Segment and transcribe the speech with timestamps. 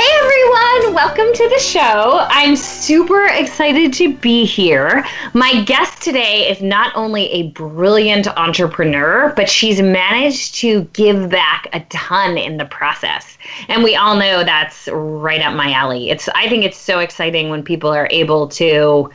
[0.00, 2.26] Hey everyone, welcome to the show.
[2.30, 5.04] I'm super excited to be here.
[5.34, 11.68] My guest today is not only a brilliant entrepreneur, but she's managed to give back
[11.74, 13.36] a ton in the process.
[13.68, 16.08] And we all know that's right up my alley.
[16.08, 19.10] It's I think it's so exciting when people are able to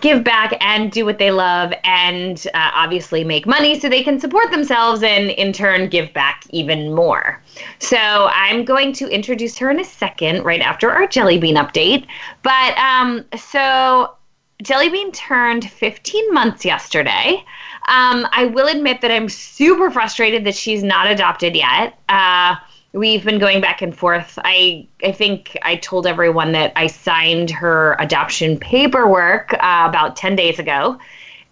[0.00, 4.18] give back and do what they love and uh, obviously make money so they can
[4.18, 7.42] support themselves and in turn give back even more.
[7.78, 12.06] So I'm going to introduce her in a second, right after our Jelly Bean update.
[12.42, 14.16] But um, so
[14.62, 17.44] Jelly Bean turned 15 months yesterday.
[17.88, 21.98] Um, I will admit that I'm super frustrated that she's not adopted yet.
[22.08, 22.56] Uh,
[22.94, 24.38] we've been going back and forth.
[24.44, 30.36] I I think I told everyone that I signed her adoption paperwork uh, about 10
[30.36, 30.98] days ago.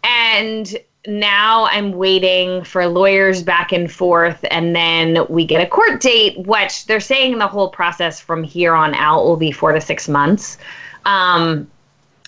[0.04, 0.74] And
[1.06, 6.38] now I'm waiting for lawyers back and forth, and then we get a court date,
[6.46, 10.08] which they're saying the whole process from here on out will be four to six
[10.08, 10.58] months.
[11.04, 11.68] Um,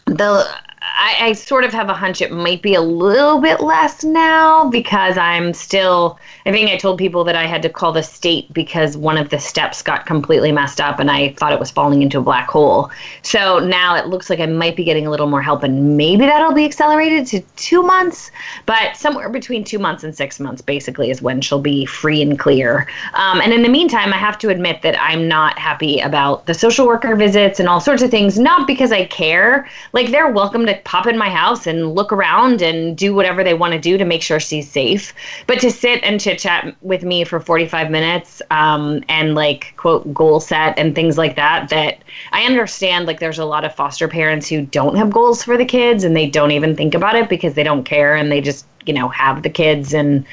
[0.06, 0.46] the
[0.96, 4.68] I, I, sort of have a hunch it might be a little bit less now
[4.68, 6.18] because I'm still.
[6.46, 9.30] I think I told people that I had to call the state because one of
[9.30, 12.50] the steps got completely messed up and I thought it was falling into a black
[12.50, 12.90] hole.
[13.22, 16.26] So now it looks like I might be getting a little more help and maybe
[16.26, 18.30] that'll be accelerated to two months,
[18.66, 22.38] but somewhere between two months and six months basically is when she'll be free and
[22.38, 22.86] clear.
[23.14, 26.52] Um, and in the meantime, I have to admit that I'm not happy about the
[26.52, 29.66] social worker visits and all sorts of things, not because I care.
[29.94, 33.54] Like they're welcome to pop in my house and look around and do whatever they
[33.54, 35.14] want to do to make sure she's safe.
[35.46, 40.12] But to sit and chit chat with me for 45 minutes um, and like quote
[40.12, 41.98] goal set and things like that, that
[42.32, 45.64] I understand like there's a lot of foster parents who don't have goals for the
[45.64, 48.66] kids and they don't even think about it because they don't care and they just
[48.86, 50.24] you know have the kids and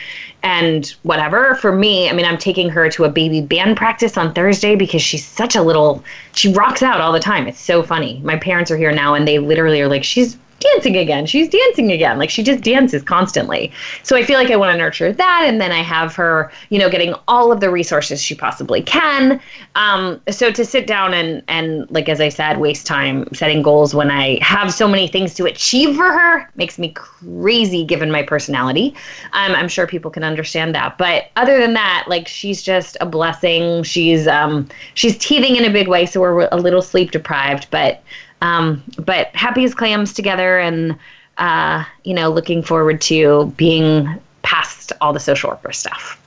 [0.44, 1.56] and whatever.
[1.56, 5.02] For me i mean i'm taking her to a baby band practice on thursday because
[5.02, 6.04] she's such a little
[6.34, 7.48] she rocks out all the time.
[7.48, 8.20] It's so funny.
[8.24, 11.26] My parents are here now and they literally are like she's dancing again.
[11.26, 12.18] She's dancing again.
[12.18, 13.72] Like she just dances constantly.
[14.04, 15.44] So I feel like I want to nurture that.
[15.46, 19.42] And then I have her, you know, getting all of the resources she possibly can.
[19.76, 23.94] Um, so to sit down and, and like, as I said, waste time setting goals
[23.94, 28.24] when I have so many things to achieve for her makes me crazy given my
[28.24, 28.96] personality.
[29.34, 30.98] Um, I'm sure people can understand that.
[30.98, 33.84] But other than that, like she's just a blessing.
[33.84, 36.06] She's, um, she's teething in a big way.
[36.06, 38.04] So we're a little sleep deprived, but
[38.42, 40.98] um, but happy as clams together and,
[41.38, 46.18] uh, you know, looking forward to being past all the social worker stuff.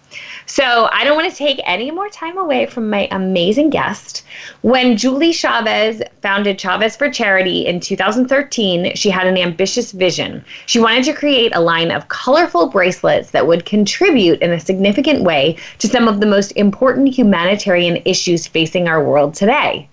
[0.46, 4.24] So I don't want to take any more time away from my amazing guest.
[4.60, 10.44] When Julie Chavez founded Chavez for Charity in 2013, she had an ambitious vision.
[10.66, 15.22] She wanted to create a line of colorful bracelets that would contribute in a significant
[15.22, 19.88] way to some of the most important humanitarian issues facing our world today.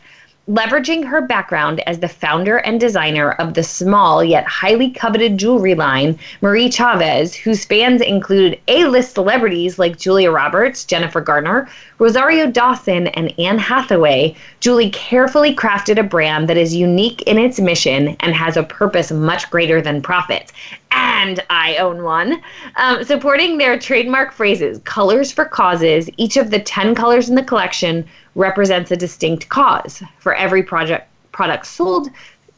[0.50, 5.76] Leveraging her background as the founder and designer of the small yet highly coveted jewelry
[5.76, 11.70] line, Marie Chavez, whose fans include A list celebrities like Julia Roberts, Jennifer Garner,
[12.00, 17.60] Rosario Dawson, and Anne Hathaway, Julie carefully crafted a brand that is unique in its
[17.60, 20.52] mission and has a purpose much greater than profits
[20.92, 22.42] and I own one,
[22.76, 26.10] um, supporting their trademark phrases, colors for causes.
[26.18, 28.06] Each of the 10 colors in the collection
[28.36, 30.02] represents a distinct cause.
[30.20, 32.10] For every project product sold,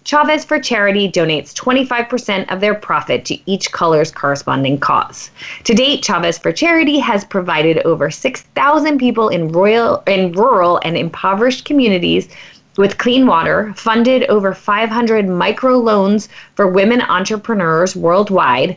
[0.04, 5.32] Chavez for Charity donates 25% of their profit to each color's corresponding cause.
[5.64, 10.98] To date, Chavez for Charity has provided over 6,000 people in, royal, in rural and
[10.98, 12.28] impoverished communities
[12.76, 18.76] with clean water, funded over 500 micro loans for women entrepreneurs worldwide,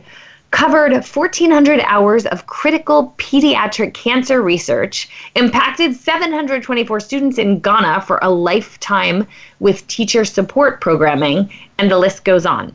[0.51, 8.29] covered 1,400 hours of critical pediatric cancer research, impacted 724 students in Ghana for a
[8.29, 9.27] lifetime
[9.59, 12.73] with teacher support programming, and the list goes on.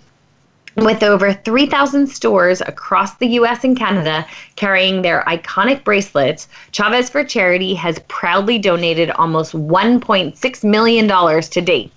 [0.77, 4.27] With over 3,000 stores across the US and Canada
[4.57, 11.09] carrying their iconic bracelets, Chavez for Charity has proudly donated almost $1.6 million
[11.43, 11.93] to date.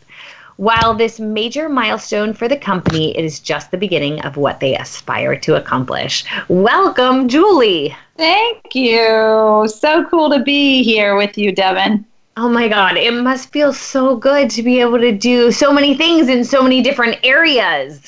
[0.57, 4.77] While this major milestone for the company, it is just the beginning of what they
[4.77, 6.23] aspire to accomplish.
[6.47, 7.95] Welcome, Julie.
[8.15, 9.67] Thank you.
[9.67, 12.05] So cool to be here with you, Devin.
[12.37, 15.93] Oh my God, it must feel so good to be able to do so many
[15.93, 18.01] things in so many different areas.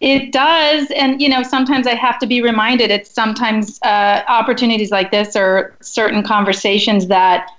[0.00, 0.90] It does.
[0.90, 5.34] And, you know, sometimes I have to be reminded it's sometimes uh, opportunities like this
[5.36, 7.50] or certain conversations that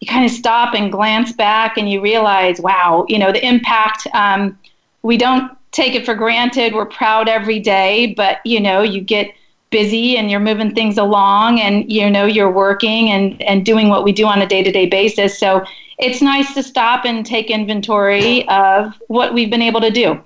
[0.00, 4.06] you kind of stop and glance back and you realize, wow, you know, the impact.
[4.12, 4.58] Um,
[5.02, 6.74] we don't take it for granted.
[6.74, 9.34] We're proud every day, but, you know, you get
[9.70, 14.04] busy and you're moving things along and, you know, you're working and, and doing what
[14.04, 15.38] we do on a day to day basis.
[15.38, 15.64] So
[15.98, 20.22] it's nice to stop and take inventory of what we've been able to do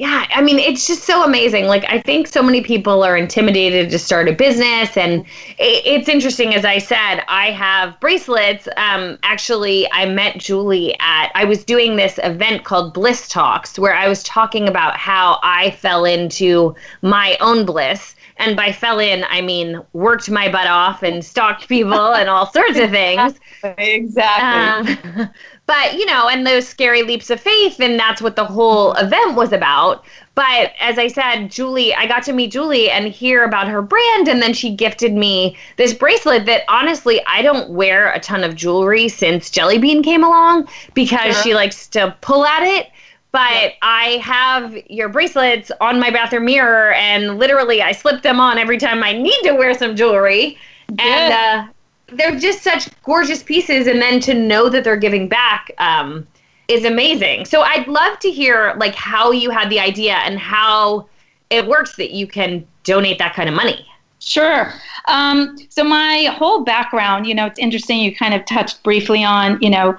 [0.00, 1.66] yeah, I mean, it's just so amazing.
[1.66, 4.96] Like, I think so many people are intimidated to start a business.
[4.96, 5.26] And
[5.58, 8.66] it's interesting, as I said, I have bracelets.
[8.78, 13.92] Um, actually, I met Julie at, I was doing this event called Bliss Talks, where
[13.92, 18.14] I was talking about how I fell into my own bliss.
[18.38, 22.50] And by fell in, I mean worked my butt off and stalked people and all
[22.50, 23.38] sorts of things.
[23.76, 24.96] Exactly.
[25.20, 25.28] Um,
[25.70, 29.36] but you know and those scary leaps of faith and that's what the whole event
[29.36, 33.68] was about but as i said julie i got to meet julie and hear about
[33.68, 38.18] her brand and then she gifted me this bracelet that honestly i don't wear a
[38.18, 42.88] ton of jewelry since jelly bean came along because she likes to pull at it
[43.32, 48.58] but I have your bracelets on my bathroom mirror, and literally I slip them on
[48.58, 50.58] every time I need to wear some jewelry.
[50.88, 51.00] Good.
[51.00, 51.72] And uh,
[52.12, 56.26] they're just such gorgeous pieces and then to know that they're giving back um,
[56.68, 61.06] is amazing so i'd love to hear like how you had the idea and how
[61.50, 63.86] it works that you can donate that kind of money
[64.20, 64.72] Sure.
[65.08, 67.98] Um, so my whole background, you know, it's interesting.
[67.98, 69.96] You kind of touched briefly on, you know,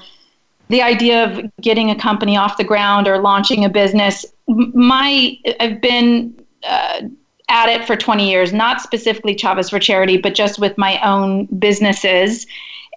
[0.69, 4.25] the idea of getting a company off the ground or launching a business.
[4.47, 7.01] My, I've been uh,
[7.51, 11.45] at it for 20 years, not specifically Chavez for Charity, but just with my own
[11.59, 12.47] businesses.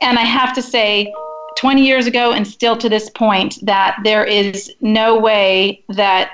[0.00, 1.12] And I have to say,
[1.56, 6.32] 20 years ago and still to this point, that there is no way that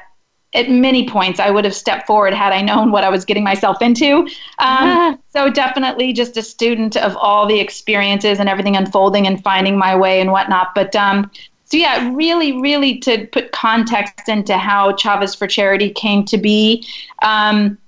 [0.54, 3.44] at many points I would have stepped forward had I known what I was getting
[3.44, 4.28] myself into.
[4.58, 9.78] Um, so definitely just a student of all the experiences and everything unfolding and finding
[9.78, 10.74] my way and whatnot.
[10.74, 11.30] But um,
[11.64, 16.84] so yeah, really, really to put context into how Chavez for Charity came to be.
[17.22, 17.78] Um,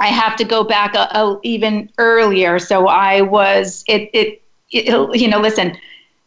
[0.00, 2.58] I have to go back a, a, even earlier.
[2.58, 5.76] So I was it, it, it you know listen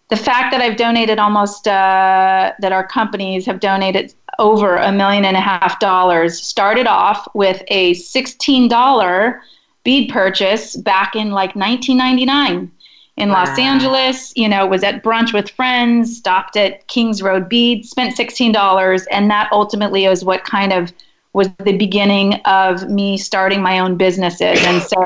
[0.09, 5.25] the fact that I've donated almost uh, that our companies have donated over a million
[5.25, 9.41] and a half dollars started off with a sixteen dollar
[9.83, 12.71] bead purchase back in like 1999
[13.17, 13.35] in wow.
[13.35, 14.33] Los Angeles.
[14.35, 19.05] You know, was at brunch with friends, stopped at Kings Road Beads, spent sixteen dollars,
[19.07, 20.93] and that ultimately is what kind of
[21.35, 24.57] was the beginning of me starting my own businesses.
[24.63, 25.05] And so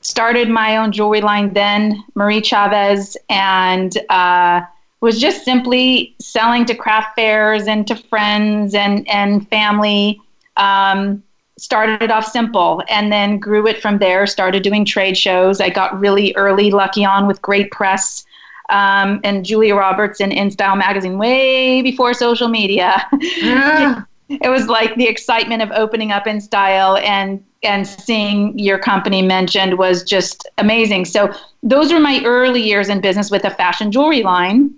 [0.00, 4.62] started my own jewelry line then, Marie Chavez, and uh,
[5.02, 10.18] was just simply selling to craft fairs and to friends and, and family.
[10.56, 11.22] Um,
[11.58, 15.60] started off simple and then grew it from there, started doing trade shows.
[15.60, 18.24] I got really early lucky on with great press.
[18.70, 23.06] Um, and Julia Roberts in InStyle magazine way before social media.
[23.42, 29.22] Ah it was like the excitement of opening up InStyle and and seeing your company
[29.22, 31.04] mentioned was just amazing.
[31.04, 31.32] So
[31.62, 34.74] those were my early years in business with a fashion jewelry line.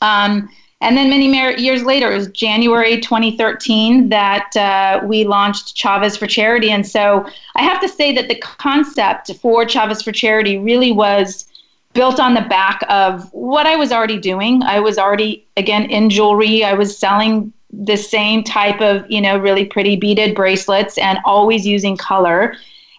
[0.00, 0.48] Um,
[0.80, 1.28] and then many
[1.62, 6.70] years later, it was January 2013 that uh, we launched Chavez for Charity.
[6.70, 11.46] And so I have to say that the concept for Chavez for Charity really was
[11.92, 14.62] built on the back of what I was already doing.
[14.62, 16.64] I was already, again, in jewelry.
[16.64, 21.66] I was selling the same type of, you know, really pretty beaded bracelets and always
[21.66, 22.54] using color.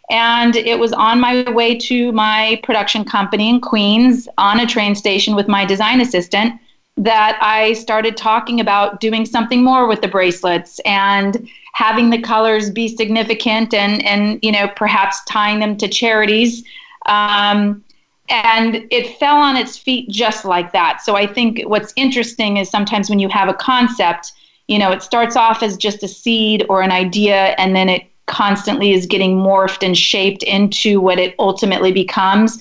[0.09, 4.95] And it was on my way to my production company in Queens on a train
[4.95, 6.59] station with my design assistant
[6.97, 12.69] that I started talking about doing something more with the bracelets and having the colors
[12.69, 16.63] be significant and, and you know, perhaps tying them to charities.
[17.07, 17.83] Um,
[18.29, 21.01] and it fell on its feet just like that.
[21.01, 24.33] So I think what's interesting is sometimes when you have a concept,
[24.73, 28.07] you know, it starts off as just a seed or an idea, and then it
[28.25, 32.57] constantly is getting morphed and shaped into what it ultimately becomes.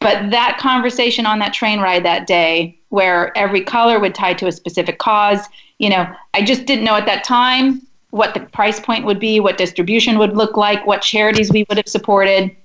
[0.00, 4.46] But that conversation on that train ride that day, where every color would tie to
[4.46, 5.40] a specific cause,
[5.78, 9.38] you know, I just didn't know at that time what the price point would be,
[9.38, 12.56] what distribution would look like, what charities we would have supported.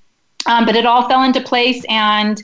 [0.46, 2.42] Um, but it all fell into place, and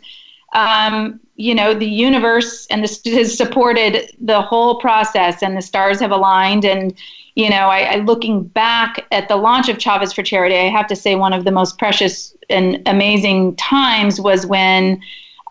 [0.55, 5.99] um, you know the universe and the has supported the whole process and the stars
[5.99, 6.65] have aligned.
[6.65, 6.93] And
[7.35, 10.87] you know I, I, looking back at the launch of chavez for charity i have
[10.87, 15.01] to say one of the most precious and amazing times was when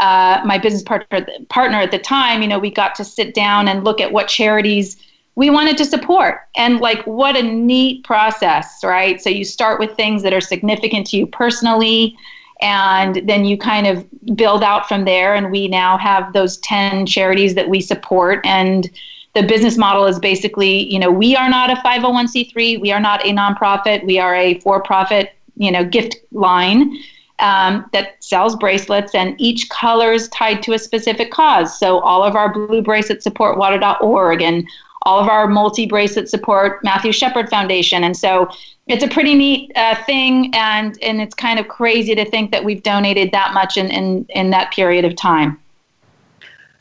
[0.00, 3.68] uh, my business partner partner at the time, you know, we got to sit down
[3.68, 4.96] and look at what charities
[5.36, 6.40] we wanted to support.
[6.56, 9.20] And like what a neat process right?
[9.20, 12.16] So you start with things that are significant to you personally
[12.64, 15.34] and then you kind of build out from there.
[15.34, 18.40] And we now have those 10 charities that we support.
[18.44, 18.90] And
[19.34, 23.24] the business model is basically you know we are not a 501c3 we are not
[23.26, 24.04] a nonprofit.
[24.06, 26.96] We are a for-profit you know gift line
[27.40, 31.78] um, that sells bracelets and each color is tied to a specific cause.
[31.78, 34.66] So all of our blue bracelets support water.org and
[35.04, 38.04] all of our multi bracelet support Matthew Shepard Foundation.
[38.04, 38.48] And so
[38.86, 40.50] it's a pretty neat uh, thing.
[40.54, 44.26] And, and it's kind of crazy to think that we've donated that much in, in,
[44.30, 45.58] in that period of time.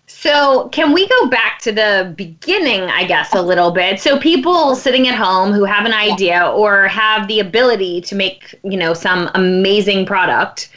[0.06, 4.00] So, can we go back to the beginning, I guess, a little bit?
[4.00, 8.54] So, people sitting at home who have an idea or have the ability to make,
[8.64, 10.70] you know, some amazing product.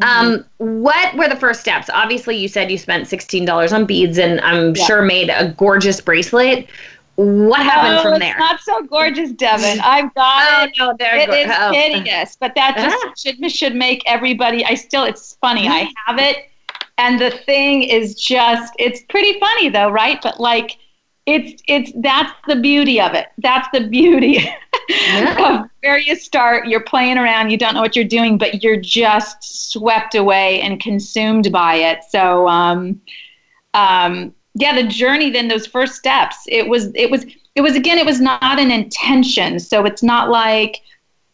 [0.00, 0.34] Mm-hmm.
[0.34, 1.88] Um, what were the first steps?
[1.92, 4.86] Obviously, you said you spent $16 on beads and I'm yeah.
[4.86, 6.66] sure made a gorgeous bracelet
[7.16, 8.30] what happened oh, from there?
[8.30, 9.80] It's not so gorgeous, Devin.
[9.80, 10.72] I've got oh, it.
[10.78, 11.72] No, there it go- is oh.
[11.72, 13.12] hideous, but that just ah.
[13.16, 14.64] should should make everybody.
[14.64, 15.68] I still, it's funny.
[15.68, 16.50] I have it,
[16.98, 20.20] and the thing is just, it's pretty funny though, right?
[20.22, 20.78] But like,
[21.26, 23.28] it's it's that's the beauty of it.
[23.38, 24.48] That's the beauty
[24.88, 25.60] yeah.
[25.62, 26.66] of where you start.
[26.66, 27.50] You're playing around.
[27.50, 32.00] You don't know what you're doing, but you're just swept away and consumed by it.
[32.10, 32.48] So.
[32.48, 33.00] um
[33.74, 36.36] um, yeah, the journey then those first steps.
[36.48, 39.58] It was it was it was again it was not an intention.
[39.58, 40.80] So it's not like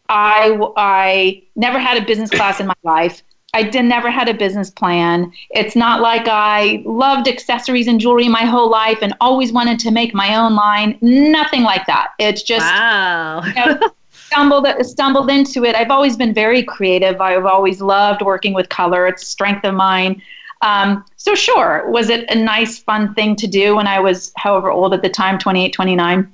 [0.08, 3.22] I I never had a business class in my life.
[3.52, 5.32] I did never had a business plan.
[5.50, 9.90] It's not like I loved accessories and jewelry my whole life and always wanted to
[9.90, 10.96] make my own line.
[11.00, 12.12] Nothing like that.
[12.18, 13.42] It's just wow.
[13.44, 15.74] you know, stumbled stumbled into it.
[15.74, 17.20] I've always been very creative.
[17.20, 19.08] I've always loved working with color.
[19.08, 20.22] It's a strength of mine.
[20.62, 24.70] Um, so sure, was it a nice, fun thing to do when I was however
[24.70, 26.32] old at the time, 28, 29?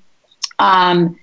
[0.59, 1.17] Um,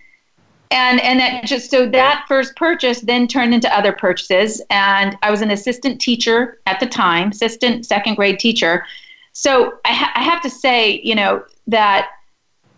[0.73, 5.29] and and that just so that first purchase then turned into other purchases and i
[5.31, 8.83] was an assistant teacher at the time assistant second grade teacher
[9.31, 12.09] so i, ha- I have to say you know that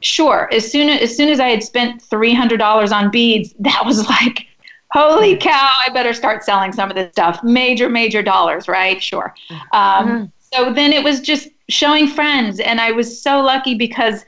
[0.02, 4.08] sure as soon as, as soon as i had spent $300 on beads that was
[4.08, 4.46] like
[4.96, 7.44] holy cow, I better start selling some of this stuff.
[7.44, 9.04] Major, major dollars, right?
[9.04, 9.36] Sure.
[9.74, 10.26] Um, mm-hmm.
[10.54, 12.62] So then it was just showing friends.
[12.62, 14.26] And I was so lucky because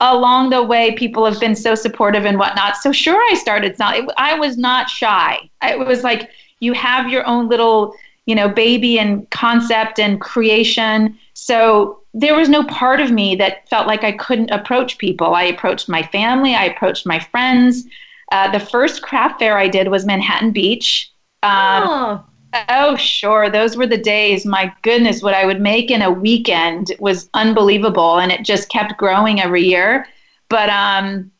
[0.00, 2.76] along the way, people have been so supportive and whatnot.
[2.76, 4.08] So sure, I started selling.
[4.18, 5.38] I was not shy.
[5.62, 7.94] It was like you have your own little,
[8.26, 11.18] you know, baby and concept and creation.
[11.32, 15.34] So there was no part of me that felt like I couldn't approach people.
[15.34, 17.86] I approached my family, I approached my friends.
[18.30, 21.12] Uh, the first craft fair I did was Manhattan Beach.
[21.42, 22.24] Um, oh.
[22.68, 23.50] oh, sure.
[23.50, 24.46] Those were the days.
[24.46, 28.18] My goodness, what I would make in a weekend was unbelievable.
[28.18, 30.06] And it just kept growing every year.
[30.48, 31.30] But um,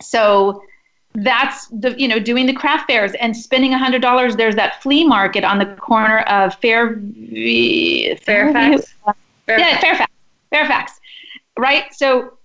[0.00, 0.62] so
[1.14, 4.36] that's the, you know, doing the craft fairs and spending a $100.
[4.36, 7.00] There's that flea market on the corner of Fair,
[8.22, 8.24] Fairfax.
[8.24, 8.92] Fairfax.
[9.48, 10.12] Yeah, Fairfax.
[10.50, 11.00] Fairfax.
[11.58, 11.84] Right.
[11.92, 12.35] So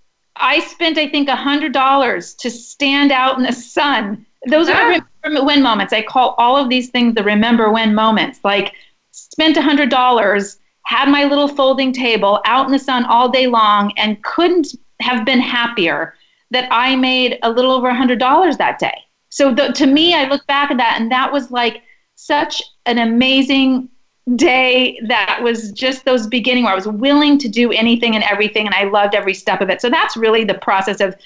[0.42, 4.26] I spent, I think, a hundred dollars to stand out in the sun.
[4.48, 5.00] Those are ah.
[5.22, 5.92] remember when moments.
[5.92, 8.40] I call all of these things the remember when moments.
[8.42, 8.74] Like
[9.12, 13.46] spent a hundred dollars, had my little folding table out in the sun all day
[13.46, 16.14] long, and couldn't have been happier
[16.50, 18.98] that I made a little over a hundred dollars that day.
[19.28, 21.82] So the, to me, I look back at that, and that was like
[22.16, 23.88] such an amazing
[24.36, 28.66] day that was just those beginning where I was willing to do anything and everything
[28.66, 29.80] and I loved every step of it.
[29.80, 31.16] So that's really the process of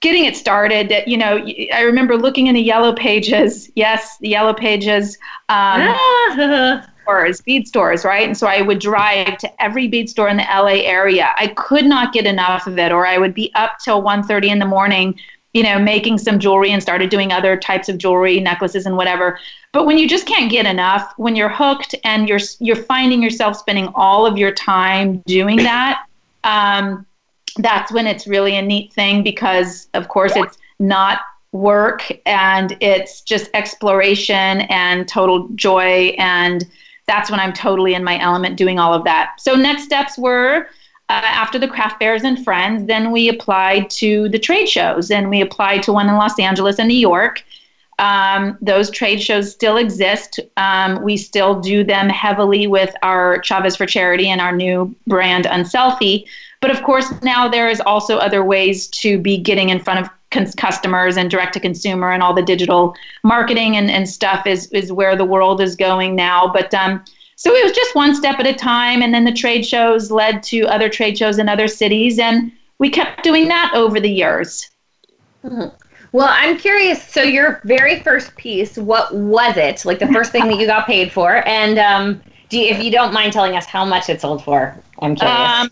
[0.00, 0.88] getting it started.
[0.88, 3.70] That you know, I remember looking in the yellow pages.
[3.74, 5.16] Yes, the yellow pages.
[5.48, 5.94] Um,
[7.04, 8.26] stores, bead stores, right?
[8.26, 11.30] And so I would drive to every bead store in the LA area.
[11.36, 14.58] I could not get enough of it, or I would be up till 1.30 in
[14.58, 15.18] the morning,
[15.54, 19.38] you know, making some jewelry and started doing other types of jewelry, necklaces and whatever.
[19.72, 23.56] But when you just can't get enough, when you're hooked and you're you're finding yourself
[23.56, 26.04] spending all of your time doing that,
[26.42, 27.06] um,
[27.58, 31.20] that's when it's really a neat thing because, of course, it's not
[31.52, 36.68] work and it's just exploration and total joy and
[37.06, 39.34] that's when I'm totally in my element doing all of that.
[39.38, 40.68] So next steps were
[41.10, 45.28] uh, after the craft fairs and friends, then we applied to the trade shows and
[45.28, 47.44] we applied to one in Los Angeles and New York.
[47.98, 50.40] Um, those trade shows still exist.
[50.56, 55.44] Um, we still do them heavily with our Chavez for Charity and our new brand
[55.44, 56.24] Unselfie.
[56.60, 60.10] But of course, now there is also other ways to be getting in front of
[60.30, 64.66] cons- customers and direct to consumer and all the digital marketing and, and stuff is,
[64.68, 66.50] is where the world is going now.
[66.50, 67.04] But um,
[67.44, 69.02] so it was just one step at a time.
[69.02, 72.18] And then the trade shows led to other trade shows in other cities.
[72.18, 74.70] And we kept doing that over the years.
[75.44, 75.76] Mm-hmm.
[76.12, 77.06] Well, I'm curious.
[77.06, 79.84] So, your very first piece, what was it?
[79.84, 81.46] Like the first thing that you got paid for?
[81.46, 84.74] And um, do you, if you don't mind telling us how much it sold for,
[85.00, 85.38] I'm curious.
[85.38, 85.70] Um,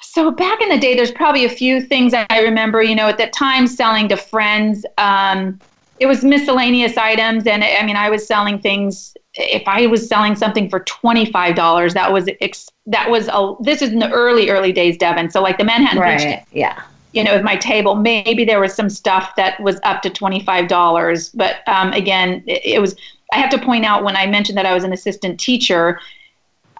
[0.00, 2.82] so back in the day, there's probably a few things I remember.
[2.82, 4.86] You know, at that time, selling to friends.
[4.96, 5.60] Um,
[5.98, 9.15] it was miscellaneous items, and I mean, I was selling things.
[9.36, 13.54] If I was selling something for twenty five dollars, that was ex- that was a.
[13.60, 15.30] This is in the early early days, Devin.
[15.30, 16.18] So like the Manhattan right.
[16.18, 16.46] Beach.
[16.52, 16.82] Yeah.
[17.12, 20.44] You know, with my table, maybe there was some stuff that was up to twenty
[20.44, 22.96] five dollars, but um, again, it, it was.
[23.32, 25.98] I have to point out when I mentioned that I was an assistant teacher,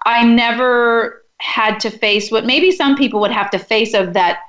[0.05, 4.41] I never had to face what maybe some people would have to face of that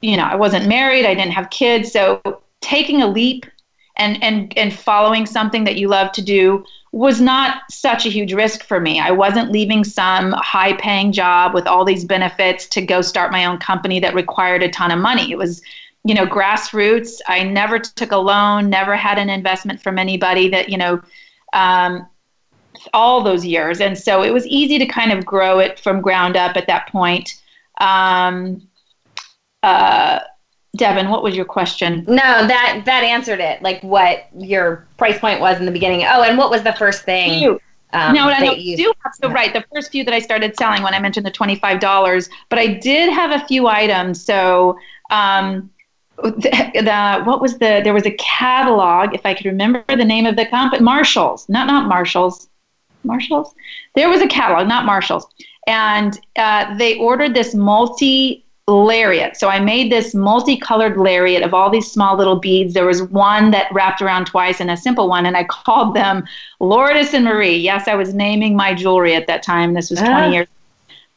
[0.00, 2.20] you know i wasn't married i didn't have kids so
[2.60, 3.46] taking a leap
[3.96, 8.32] and and and following something that you love to do was not such a huge
[8.32, 12.80] risk for me i wasn't leaving some high paying job with all these benefits to
[12.80, 15.62] go start my own company that required a ton of money it was
[16.04, 20.68] you know grassroots i never took a loan never had an investment from anybody that
[20.68, 21.00] you know
[21.52, 22.06] um,
[22.94, 23.80] all those years.
[23.80, 26.88] And so it was easy to kind of grow it from ground up at that
[26.88, 27.40] point.
[27.80, 28.68] Um,
[29.62, 30.20] uh,
[30.76, 32.04] Devin, what was your question?
[32.08, 33.62] No, that that answered it.
[33.62, 36.04] Like what your price point was in the beginning.
[36.04, 37.58] Oh, and what was the first thing?
[37.94, 39.52] Um, no, I you do have so right.
[39.52, 42.58] The first few that I started selling when I mentioned the twenty five dollars, but
[42.58, 44.24] I did have a few items.
[44.24, 44.78] So
[45.10, 45.70] um,
[46.16, 50.24] the, the, what was the there was a catalog if I could remember the name
[50.24, 52.48] of the company Marshalls not not Marshalls
[53.04, 53.54] Marshalls.
[53.94, 55.26] There was a catalog, not Marshalls,
[55.66, 59.36] and uh, they ordered this multi lariat.
[59.36, 62.74] So I made this multicolored lariat of all these small little beads.
[62.74, 66.24] There was one that wrapped around twice and a simple one, and I called them
[66.60, 67.56] Lourdes and Marie.
[67.56, 69.74] Yes, I was naming my jewelry at that time.
[69.74, 70.28] This was 20 ah.
[70.28, 70.48] years.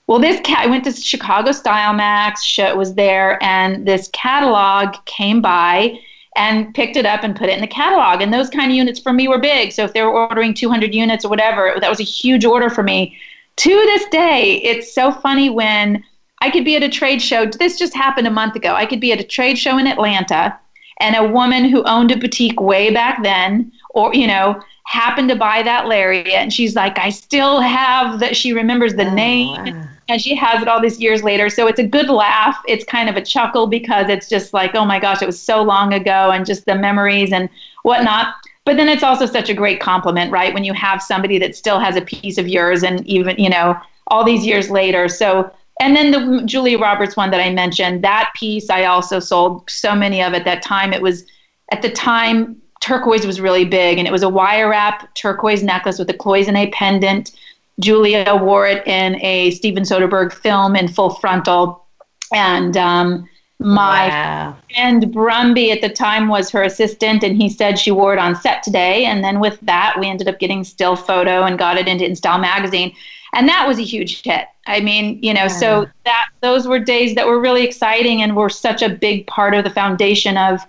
[0.08, 4.96] Well, this cat, I went to Chicago Style Max, it was there, and this catalog
[5.06, 6.00] came by
[6.36, 8.22] and picked it up and put it in the catalog.
[8.22, 9.72] And those kind of units for me were big.
[9.72, 12.84] So if they were ordering 200 units or whatever, that was a huge order for
[12.84, 13.18] me.
[13.58, 16.04] To this day, it's so funny when
[16.46, 17.48] I could be at a trade show.
[17.48, 18.76] This just happened a month ago.
[18.76, 20.56] I could be at a trade show in Atlanta,
[21.00, 25.36] and a woman who owned a boutique way back then, or, you know, happened to
[25.36, 26.28] buy that lariat.
[26.28, 28.38] And she's like, I still have that.
[28.38, 29.76] She remembers the oh, name.
[29.76, 31.50] Wow and she has it all these years later.
[31.50, 32.62] So it's a good laugh.
[32.68, 35.64] It's kind of a chuckle because it's just like, oh my gosh, it was so
[35.64, 37.50] long ago, and just the memories and
[37.82, 38.36] whatnot.
[38.66, 40.54] But then it's also such a great compliment, right?
[40.54, 43.76] When you have somebody that still has a piece of yours, and even you know
[44.08, 45.08] all these years later.
[45.10, 49.70] So and then the Julia Roberts one that I mentioned, that piece I also sold
[49.70, 50.94] so many of at that time.
[50.94, 51.26] It was
[51.72, 56.00] at the time turquoise was really big, and it was a wire wrap turquoise necklace
[56.00, 57.32] with a cloisonne pendant
[57.80, 61.86] Julia wore it in a Steven Soderbergh film in full frontal.
[62.34, 63.28] And um,
[63.60, 64.58] my wow.
[64.74, 68.36] friend Brumby at the time was her assistant, and he said she wore it on
[68.36, 69.06] set today.
[69.06, 72.40] And then with that, we ended up getting still photo and got it into InStyle
[72.40, 72.96] magazine.
[73.34, 74.48] And that was a huge hit.
[74.68, 75.48] I mean, you know, yeah.
[75.48, 79.54] so that those were days that were really exciting and were such a big part
[79.54, 80.62] of the foundation of,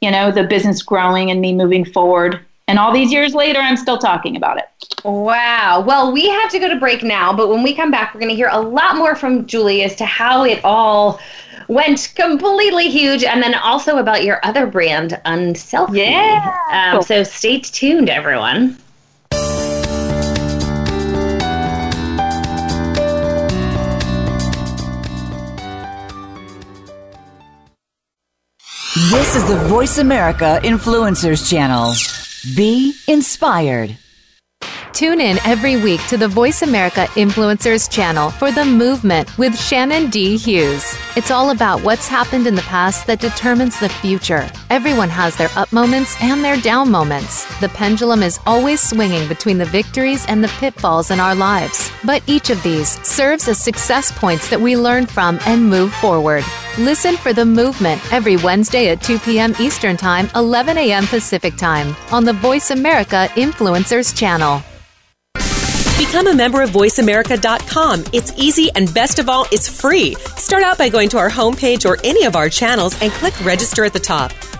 [0.00, 2.40] you know, the business growing and me moving forward.
[2.68, 4.64] And all these years later, I'm still talking about it.
[5.04, 5.82] Wow.
[5.86, 8.30] Well, we have to go to break now, but when we come back, we're going
[8.30, 11.20] to hear a lot more from Julie as to how it all
[11.68, 15.98] went completely huge and then also about your other brand, Unselfie.
[15.98, 16.56] Yeah.
[16.70, 17.02] Um, cool.
[17.02, 18.78] So stay tuned, everyone.
[28.94, 31.94] This is the Voice America Influencers Channel.
[32.54, 33.96] Be inspired.
[34.92, 40.10] Tune in every week to the Voice America Influencers channel for The Movement with Shannon
[40.10, 40.36] D.
[40.36, 40.94] Hughes.
[41.16, 44.46] It's all about what's happened in the past that determines the future.
[44.68, 47.46] Everyone has their up moments and their down moments.
[47.60, 51.90] The pendulum is always swinging between the victories and the pitfalls in our lives.
[52.04, 56.44] But each of these serves as success points that we learn from and move forward.
[56.78, 59.54] Listen for The Movement every Wednesday at 2 p.m.
[59.60, 61.06] Eastern Time, 11 a.m.
[61.06, 64.62] Pacific Time on the Voice America Influencers channel.
[65.98, 68.04] Become a member of VoiceAmerica.com.
[68.14, 70.14] It's easy and best of all, it's free.
[70.36, 73.84] Start out by going to our homepage or any of our channels and click register
[73.84, 74.32] at the top.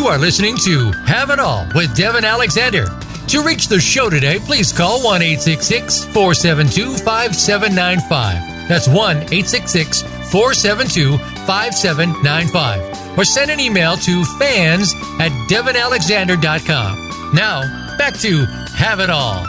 [0.00, 2.86] You are listening to Have It All with Devin Alexander.
[3.28, 8.66] To reach the show today, please call 1 472 5795.
[8.66, 13.18] That's 1 472 5795.
[13.18, 17.34] Or send an email to fans at devinalexander.com.
[17.34, 17.60] Now,
[17.98, 19.44] back to Have It All.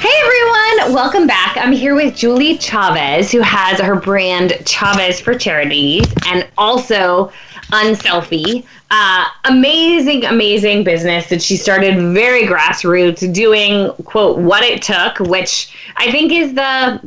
[0.00, 1.56] Hey everyone, welcome back.
[1.56, 7.30] I'm here with Julie Chavez, who has her brand Chavez for Charities and also
[7.72, 8.64] Unselfie.
[8.90, 15.74] Uh, amazing, amazing business that she started very grassroots, doing, quote, what it took, which
[15.96, 17.00] I think is the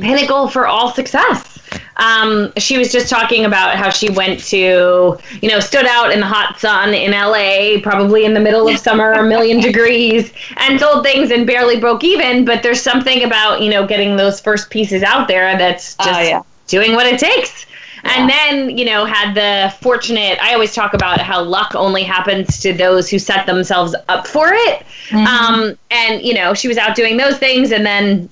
[0.00, 1.52] pinnacle for all success.
[1.98, 6.20] Um, she was just talking about how she went to, you know, stood out in
[6.20, 10.78] the hot sun in LA, probably in the middle of summer, a million degrees, and
[10.80, 12.44] sold things and barely broke even.
[12.44, 16.22] But there's something about, you know, getting those first pieces out there that's just Oh,
[16.22, 16.42] yeah.
[16.66, 17.66] doing what it takes.
[18.08, 22.58] And then, you know, had the fortunate, I always talk about how luck only happens
[22.60, 24.84] to those who set themselves up for it.
[25.12, 28.28] Um, and, you know, she was out doing those things and then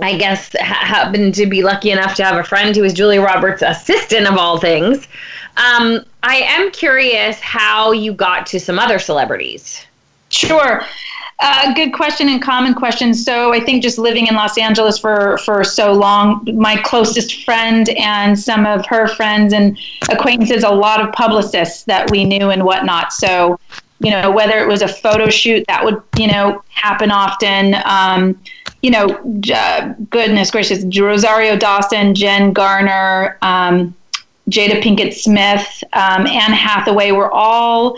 [0.00, 3.20] I guess ha- happened to be lucky enough to have a friend who was Julia
[3.20, 5.06] Roberts' assistant of all things.
[5.56, 9.84] Um, I am curious how you got to some other celebrities.
[10.30, 10.86] Sure.
[11.44, 13.12] Uh, good question and common question.
[13.12, 17.88] So I think just living in Los Angeles for for so long, my closest friend
[17.98, 19.76] and some of her friends and
[20.08, 23.12] acquaintances, a lot of publicists that we knew and whatnot.
[23.12, 23.58] So
[23.98, 27.74] you know whether it was a photo shoot that would you know happen often.
[27.86, 28.40] Um,
[28.82, 29.06] you know,
[29.52, 33.36] uh, goodness gracious, Rosario Dawson, Jen Garner.
[33.42, 33.96] Um,
[34.50, 37.96] Jada Pinkett Smith, um, Anne Hathaway were all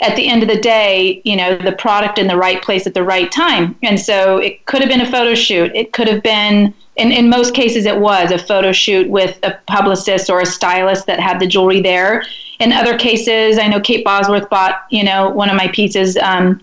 [0.00, 2.94] at the end of the day, you know, the product in the right place at
[2.94, 3.76] the right time.
[3.82, 5.72] And so it could have been a photo shoot.
[5.74, 9.58] It could have been, in, in most cases, it was a photo shoot with a
[9.66, 12.24] publicist or a stylist that had the jewelry there.
[12.60, 16.60] In other cases, I know Kate Bosworth bought, you know, one of my pieces um,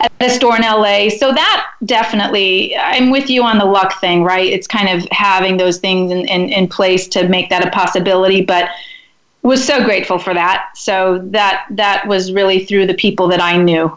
[0.00, 1.10] at a store in LA.
[1.10, 4.50] So that definitely, I'm with you on the luck thing, right?
[4.50, 8.42] It's kind of having those things in, in, in place to make that a possibility.
[8.42, 8.70] But
[9.44, 10.70] was so grateful for that.
[10.74, 13.96] So that that was really through the people that I knew.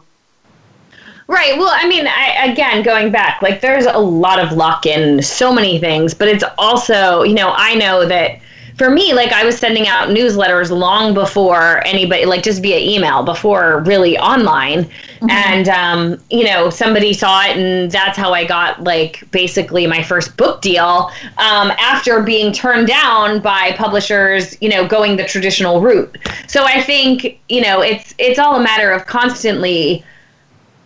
[1.30, 1.58] Right.
[1.58, 5.52] Well, I mean, I, again, going back, like there's a lot of luck in so
[5.52, 8.40] many things, but it's also, you know, I know that
[8.78, 13.24] for me, like I was sending out newsletters long before anybody, like just via email,
[13.24, 14.88] before really online.
[15.30, 20.04] And, um, you know, somebody saw it, and that's how I got like basically my
[20.04, 21.10] first book deal
[21.40, 26.16] um, after being turned down by publishers, you know, going the traditional route.
[26.48, 30.06] So I think, you know, it's it's all a matter of constantly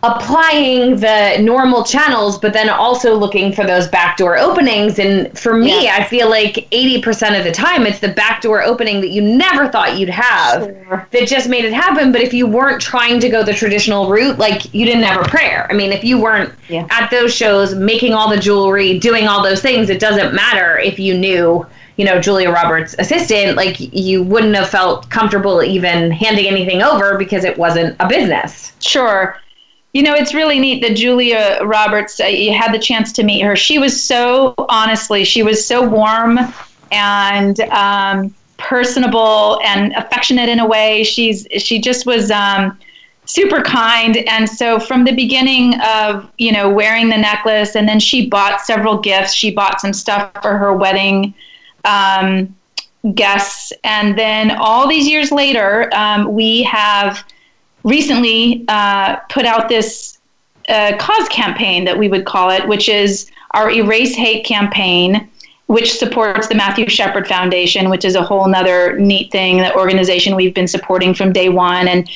[0.02, 4.98] applying the normal channels, but then also looking for those backdoor openings.
[4.98, 5.96] And for me, Yeah.
[5.98, 9.96] I feel like 80% of the time it's the backdoor opening that you never thought
[9.96, 11.06] you'd have Sure.
[11.12, 12.10] that just made it happen.
[12.10, 15.28] But if you weren't trying to go the traditional route, like you didn't have a
[15.28, 15.68] prayer.
[15.70, 16.84] I mean, if you weren't Yeah.
[16.90, 20.98] at those shows making all the jewelry, doing all those things, it doesn't matter if
[20.98, 21.64] you knew.
[21.96, 27.18] You know, Julia Roberts' assistant, like you wouldn't have felt comfortable even handing anything over
[27.18, 28.72] because it wasn't a business.
[28.80, 29.36] Sure.
[29.92, 33.40] You know, it's really neat that Julia Roberts, uh, you had the chance to meet
[33.40, 33.54] her.
[33.54, 36.38] She was so, honestly, she was so warm
[36.90, 41.04] and um, personable and affectionate in a way.
[41.04, 42.78] She's, she just was um,
[43.26, 44.16] super kind.
[44.16, 48.62] And so from the beginning of, you know, wearing the necklace, and then she bought
[48.62, 49.34] several gifts.
[49.34, 51.34] She bought some stuff for her wedding
[51.84, 52.56] um,
[53.14, 53.74] guests.
[53.84, 57.24] And then all these years later, um, we have
[57.84, 60.18] recently uh, put out this
[60.68, 65.28] uh, cause campaign that we would call it, which is our Erase Hate campaign,
[65.66, 70.36] which supports the Matthew Shepard Foundation, which is a whole nother neat thing, the organization
[70.36, 71.88] we've been supporting from day one.
[71.88, 72.08] And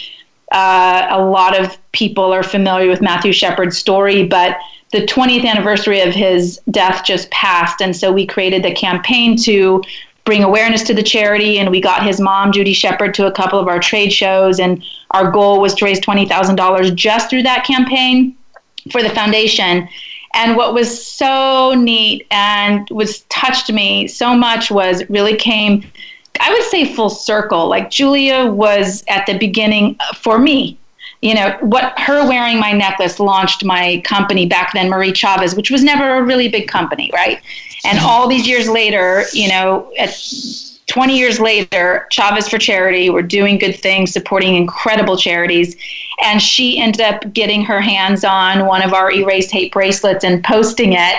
[0.52, 4.58] uh, a lot of people are familiar with Matthew Shepard's story, but
[4.92, 7.80] the 20th anniversary of his death just passed.
[7.80, 9.82] And so we created the campaign to
[10.26, 11.58] bring awareness to the charity.
[11.58, 14.60] And we got his mom, Judy Shepard, to a couple of our trade shows.
[14.60, 18.36] And our goal was to raise $20,000 just through that campaign
[18.90, 19.88] for the foundation.
[20.34, 25.90] And what was so neat and was touched me so much was really came,
[26.40, 27.68] I would say, full circle.
[27.68, 30.76] Like Julia was at the beginning for me.
[31.22, 35.70] You know, what her wearing my necklace launched my company back then, Marie Chavez, which
[35.70, 37.40] was never a really big company, right?
[37.84, 38.06] And mm-hmm.
[38.06, 40.10] all these years later, you know, at
[40.86, 45.76] 20 years later, Chavez for Charity, we're doing good things, supporting incredible charities.
[46.22, 50.42] And she ended up getting her hands on one of our Erased Hate bracelets and
[50.44, 51.16] posting it.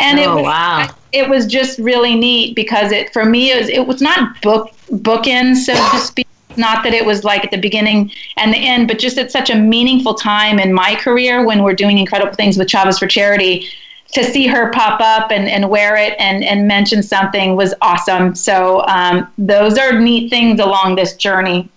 [0.00, 0.88] And oh, it was, wow.
[1.12, 4.72] it was just really neat because it, for me, it was, it was not book
[4.90, 6.26] bookends, so to speak.
[6.56, 9.48] Not that it was like at the beginning and the end, but just at such
[9.48, 13.68] a meaningful time in my career when we're doing incredible things with Chavez for Charity
[14.12, 18.34] to see her pop up and, and wear it and, and mention something was awesome.
[18.34, 21.68] So um, those are neat things along this journey.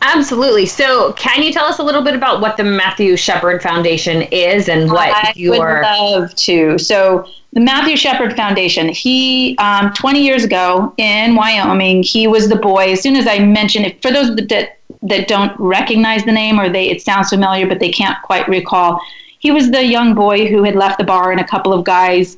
[0.00, 0.66] Absolutely.
[0.66, 4.68] So, can you tell us a little bit about what the Matthew Shepard Foundation is
[4.68, 5.58] and what I your?
[5.58, 6.78] would love to.
[6.78, 8.88] So, the Matthew Shepard Foundation.
[8.88, 12.92] He, um, 20 years ago in Wyoming, he was the boy.
[12.92, 16.68] As soon as I mentioned it, for those that that don't recognize the name or
[16.68, 19.00] they it sounds familiar but they can't quite recall,
[19.38, 22.36] he was the young boy who had left the bar and a couple of guys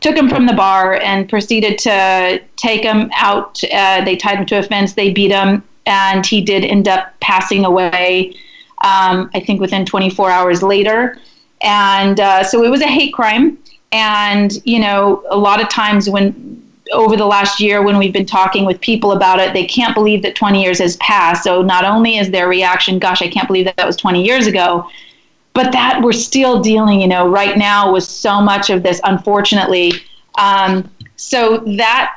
[0.00, 3.62] took him from the bar and proceeded to take him out.
[3.72, 4.94] Uh, they tied him to a fence.
[4.94, 8.34] They beat him, and he did end up passing away.
[8.82, 11.18] Um, I think within 24 hours later,
[11.60, 13.58] and uh, so it was a hate crime.
[13.92, 16.56] And you know, a lot of times when
[16.92, 20.22] over the last year when we've been talking with people about it, they can't believe
[20.22, 21.44] that 20 years has passed.
[21.44, 24.46] So not only is their reaction, "Gosh, I can't believe that that was 20 years
[24.46, 24.88] ago,"
[25.52, 29.92] but that we're still dealing, you know, right now with so much of this, unfortunately.
[30.38, 32.16] Um, so that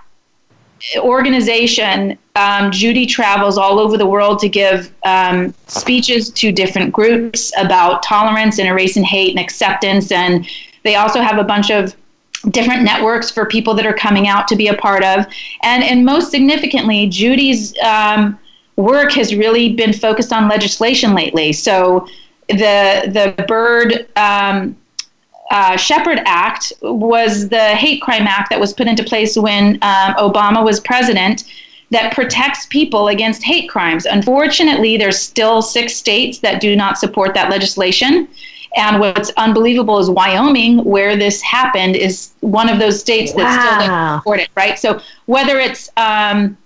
[0.98, 7.52] organization, um, Judy travels all over the world to give um, speeches to different groups
[7.58, 10.12] about tolerance and erasing hate and acceptance.
[10.12, 10.48] And
[10.84, 11.96] they also have a bunch of
[12.50, 15.26] different networks for people that are coming out to be a part of.
[15.64, 18.38] And, and most significantly, Judy's um,
[18.76, 21.54] work has really been focused on legislation lately.
[21.54, 22.08] So
[22.50, 24.76] the the Byrd um,
[25.52, 30.14] uh, Shepard Act was the hate crime act that was put into place when um,
[30.16, 31.44] Obama was president
[31.92, 34.06] that protects people against hate crimes.
[34.06, 38.28] Unfortunately, there's still six states that do not support that legislation.
[38.76, 43.60] And what's unbelievable is Wyoming, where this happened, is one of those states that wow.
[43.60, 44.80] still doesn't support it, right?
[44.80, 46.58] So whether it's um,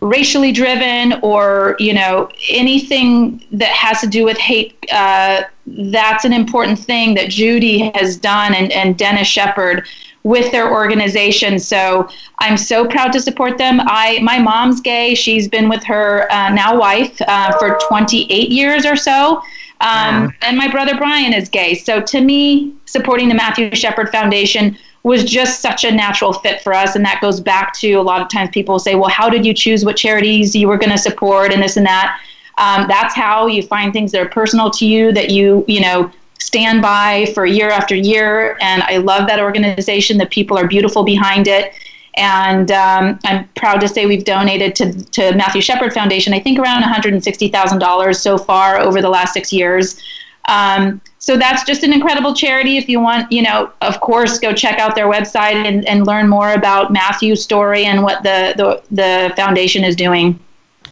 [0.00, 6.32] racially driven or you know anything that has to do with hate uh, that's an
[6.32, 9.86] important thing that judy has done and, and dennis shepard
[10.28, 11.58] with their organization.
[11.58, 12.08] So
[12.40, 13.80] i'm so proud to support them.
[13.80, 15.14] I my mom's gay.
[15.14, 19.42] She's been with her uh, now wife uh, for 28 years or so.
[19.80, 20.30] Um, wow.
[20.42, 21.74] and my brother brian is gay.
[21.74, 26.74] So to me supporting the matthew shepard foundation was just such a natural fit for
[26.74, 26.96] us.
[26.96, 29.54] And that goes back to a lot of times people say, well, how did you
[29.54, 32.20] choose what charities you were going to support and this and that?
[32.58, 36.10] Um, that's how you find things that are personal to you that you, you know,
[36.40, 38.56] stand by for year after year.
[38.60, 40.18] And I love that organization.
[40.18, 41.72] The people are beautiful behind it.
[42.16, 46.58] And um, I'm proud to say we've donated to, to Matthew Shepard Foundation, I think
[46.58, 50.02] around $160,000 so far over the last six years.
[50.48, 52.78] Um, so that's just an incredible charity.
[52.78, 56.26] If you want, you know, of course, go check out their website and, and learn
[56.26, 60.40] more about Matthew's story and what the, the, the foundation is doing.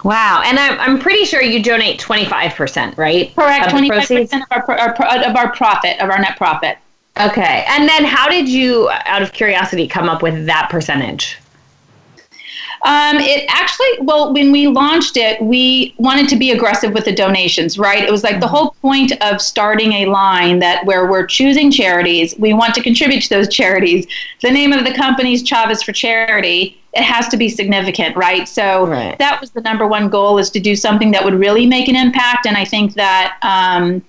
[0.04, 0.42] Wow.
[0.44, 3.34] And I'm, I'm pretty sure you donate 25%, right?
[3.34, 3.70] Correct.
[3.70, 6.76] 25% of our, our, of our profit, of our net profit.
[7.18, 7.64] Okay.
[7.66, 11.38] And then how did you, out of curiosity, come up with that percentage?
[12.86, 17.12] Um, it actually, well, when we launched it, we wanted to be aggressive with the
[17.12, 18.04] donations, right?
[18.04, 22.38] It was like the whole point of starting a line that where we're choosing charities,
[22.38, 24.06] we want to contribute to those charities.
[24.40, 26.80] The name of the company is Chavez for Charity.
[26.92, 28.46] It has to be significant, right?
[28.46, 29.18] So right.
[29.18, 31.96] that was the number one goal is to do something that would really make an
[31.96, 32.46] impact.
[32.46, 34.00] And I think that, um,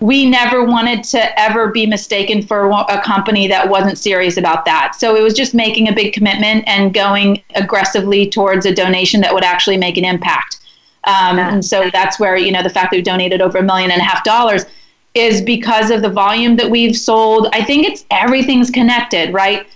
[0.00, 4.94] we never wanted to ever be mistaken for a company that wasn't serious about that.
[4.94, 9.34] So it was just making a big commitment and going aggressively towards a donation that
[9.34, 10.60] would actually make an impact.
[11.04, 13.90] Um, and so that's where, you know, the fact that we've donated over a million
[13.90, 14.64] and a half dollars
[15.14, 17.48] is because of the volume that we've sold.
[17.52, 19.66] I think it's everything's connected, right?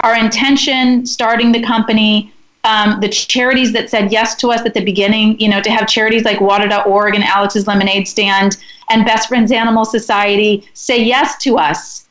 [0.00, 2.32] Our intention starting the company,
[2.64, 5.88] um, the charities that said yes to us at the beginning, you know, to have
[5.88, 8.56] charities like water.org and Alex's Lemonade Stand
[8.90, 12.02] and Best Friends Animal Society say yes to us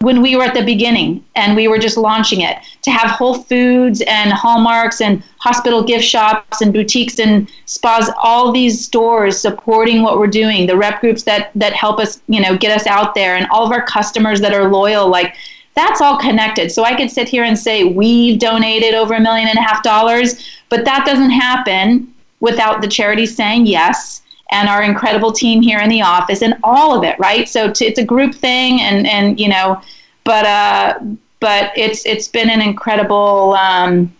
[0.00, 2.58] when we were at the beginning and we were just launching it.
[2.82, 8.52] To have Whole Foods and Hallmarks and hospital gift shops and boutiques and spas, all
[8.52, 12.56] these stores supporting what we're doing, the rep groups that that help us, you know,
[12.56, 15.34] get us out there, and all of our customers that are loyal, like
[15.76, 16.72] that's all connected.
[16.72, 19.82] So I could sit here and say we've donated over a million and a half
[19.82, 25.78] dollars, but that doesn't happen without the charities saying yes and our incredible team here
[25.78, 27.48] in the office and all of it, right?
[27.48, 29.80] So to, it's a group thing and and you know,
[30.24, 30.98] but uh
[31.40, 34.12] but it's it's been an incredible um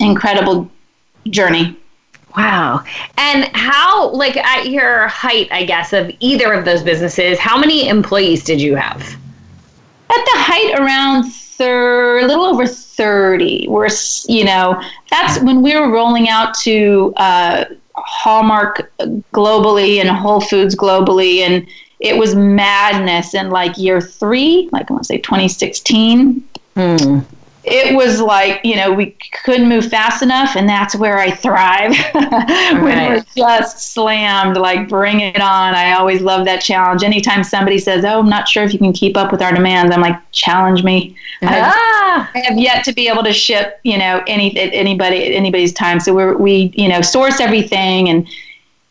[0.00, 0.70] incredible
[1.30, 1.76] journey.
[2.36, 2.82] Wow.
[3.16, 7.88] And how, like, at your height, I guess, of either of those businesses, how many
[7.88, 9.16] employees did you have?
[10.10, 13.66] At the height, around thir- a little over 30.
[13.68, 13.88] We're,
[14.28, 17.64] you know, that's when we were rolling out to uh,
[17.96, 18.92] Hallmark
[19.32, 21.38] globally and Whole Foods globally.
[21.38, 21.66] And
[22.00, 26.42] it was madness in like year three, like I want to say 2016.
[26.76, 27.20] Hmm
[27.66, 31.92] it was like you know we couldn't move fast enough and that's where i thrive.
[32.14, 33.08] When right.
[33.08, 35.74] we're just slammed like bring it on.
[35.74, 37.02] I always love that challenge.
[37.02, 39.94] Anytime somebody says oh i'm not sure if you can keep up with our demands
[39.94, 41.16] i'm like challenge me.
[41.42, 42.30] Ah.
[42.34, 46.00] I, have yet to be able to ship you know any anybody anybody's time.
[46.00, 48.28] So we're we you know source everything and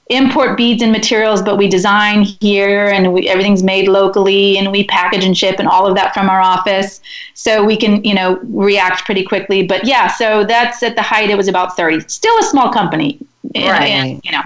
[0.07, 4.83] import beads and materials, but we design here and we, everything's made locally and we
[4.85, 6.99] package and ship and all of that from our office.
[7.33, 9.65] So we can, you know, react pretty quickly.
[9.65, 12.01] But yeah, so that's at the height, it was about 30.
[12.01, 13.19] Still a small company.
[13.55, 13.89] Right.
[13.89, 14.43] And, you know.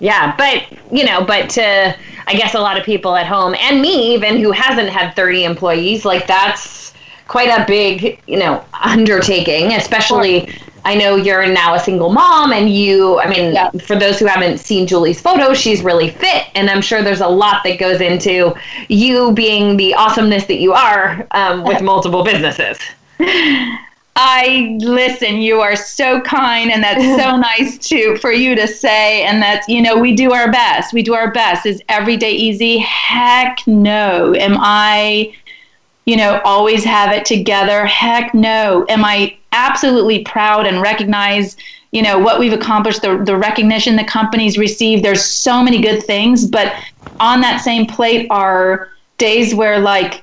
[0.00, 1.94] Yeah, but you know, but to
[2.26, 5.44] I guess a lot of people at home and me even who hasn't had 30
[5.44, 6.94] employees, like that's
[7.28, 10.48] quite a big, you know, undertaking, especially
[10.84, 13.70] I know you're now a single mom, and you, I mean, yeah.
[13.70, 16.46] for those who haven't seen Julie's photo, she's really fit.
[16.54, 18.54] And I'm sure there's a lot that goes into
[18.88, 22.78] you being the awesomeness that you are um, with multiple businesses.
[24.16, 29.22] I listen, you are so kind, and that's so nice to for you to say.
[29.22, 30.92] And that you know, we do our best.
[30.92, 31.66] We do our best.
[31.66, 32.78] Is every day easy?
[32.78, 34.34] Heck no.
[34.34, 35.34] Am I,
[36.04, 37.86] you know, always have it together?
[37.86, 38.84] Heck no.
[38.88, 41.56] Am I absolutely proud and recognize
[41.92, 45.02] you know what we've accomplished the, the recognition the companies receive.
[45.02, 46.72] There's so many good things but
[47.18, 50.22] on that same plate are days where like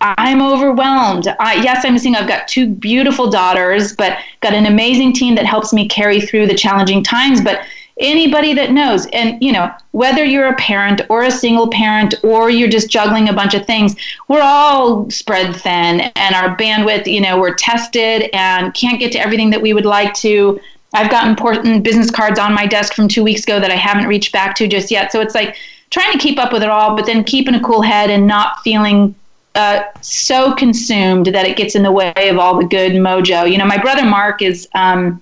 [0.00, 1.26] i'm overwhelmed.
[1.40, 5.46] I, yes i'm seeing i've got two beautiful daughters but got an amazing team that
[5.46, 7.66] helps me carry through the challenging times but
[8.00, 9.06] anybody that knows.
[9.06, 13.28] And you know whether you're a parent or a single parent or you're just juggling
[13.28, 13.96] a bunch of things
[14.28, 19.18] we're all spread thin and our bandwidth you know we're tested and can't get to
[19.18, 20.60] everything that we would like to.
[20.94, 24.06] I've got important business cards on my desk from two weeks ago that i haven't
[24.06, 25.12] reached back to just yet.
[25.12, 25.56] So it's like
[25.90, 28.60] trying to keep up with it all but then keeping a cool head and not
[28.62, 29.14] feeling
[29.54, 33.50] uh, so consumed that it gets in the way of all the good mojo.
[33.50, 35.20] You know my brother mark is um,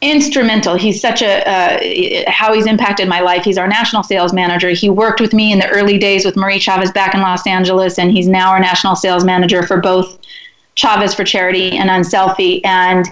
[0.00, 0.76] instrumental.
[0.76, 3.44] He's such a uh, how he's impacted my life.
[3.44, 4.70] He's our national sales manager.
[4.70, 7.98] He worked with me in the early days with Marie Chavez back in Los Angeles,
[7.98, 10.18] and he's now our national sales manager for both
[10.76, 12.60] Chavez for Charity and Unselfie.
[12.64, 13.06] And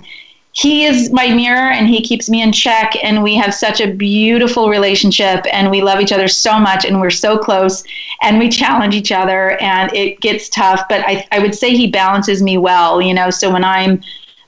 [0.52, 2.94] he is my mirror, and he keeps me in check.
[3.02, 7.00] And we have such a beautiful relationship, and we love each other so much, and
[7.00, 7.82] we're so close,
[8.22, 10.82] and we challenge each other, and it gets tough.
[10.88, 13.02] But I, I would say he balances me well.
[13.02, 14.00] You know, so when I'm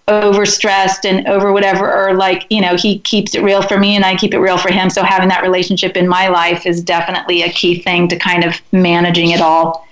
[0.09, 4.05] overstressed and over whatever or like you know he keeps it real for me and
[4.05, 4.89] i keep it real for him.
[4.91, 8.55] So having that relationship in my life is definitely a key thing to kind of
[8.73, 9.87] managing it all.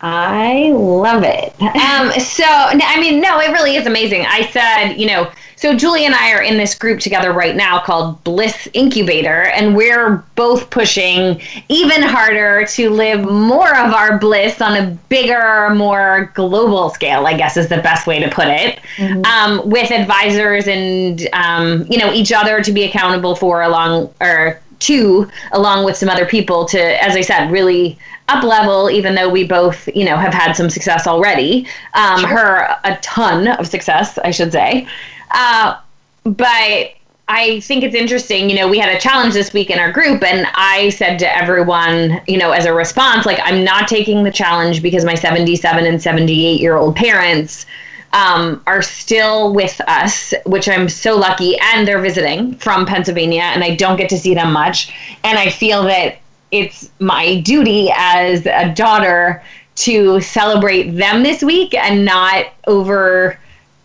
[0.00, 1.54] I love it.
[1.88, 4.24] Um, so i mean no it really is amazing.
[4.26, 7.80] I said you know so Julie and I are in this group together right now
[7.80, 14.60] called Bliss Incubator, and we're both pushing even harder to live more of our bliss
[14.60, 17.26] on a bigger, more global scale.
[17.26, 18.78] I guess is the best way to put it.
[18.98, 19.24] Mm-hmm.
[19.24, 24.60] Um, with advisors and um, you know each other to be accountable for along or
[24.78, 29.28] to along with some other people to as i said really up level even though
[29.28, 32.28] we both you know have had some success already um, sure.
[32.28, 34.86] her a ton of success i should say
[35.30, 35.78] uh,
[36.24, 36.92] but
[37.28, 38.48] I think it's interesting.
[38.48, 41.36] You know, we had a challenge this week in our group, and I said to
[41.36, 45.84] everyone, you know, as a response, like, I'm not taking the challenge because my 77
[45.84, 47.66] and 78 year old parents
[48.14, 53.62] um, are still with us, which I'm so lucky, and they're visiting from Pennsylvania, and
[53.62, 54.94] I don't get to see them much.
[55.22, 56.18] And I feel that
[56.50, 59.42] it's my duty as a daughter
[59.76, 63.38] to celebrate them this week and not over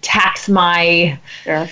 [0.03, 1.67] tax my sure.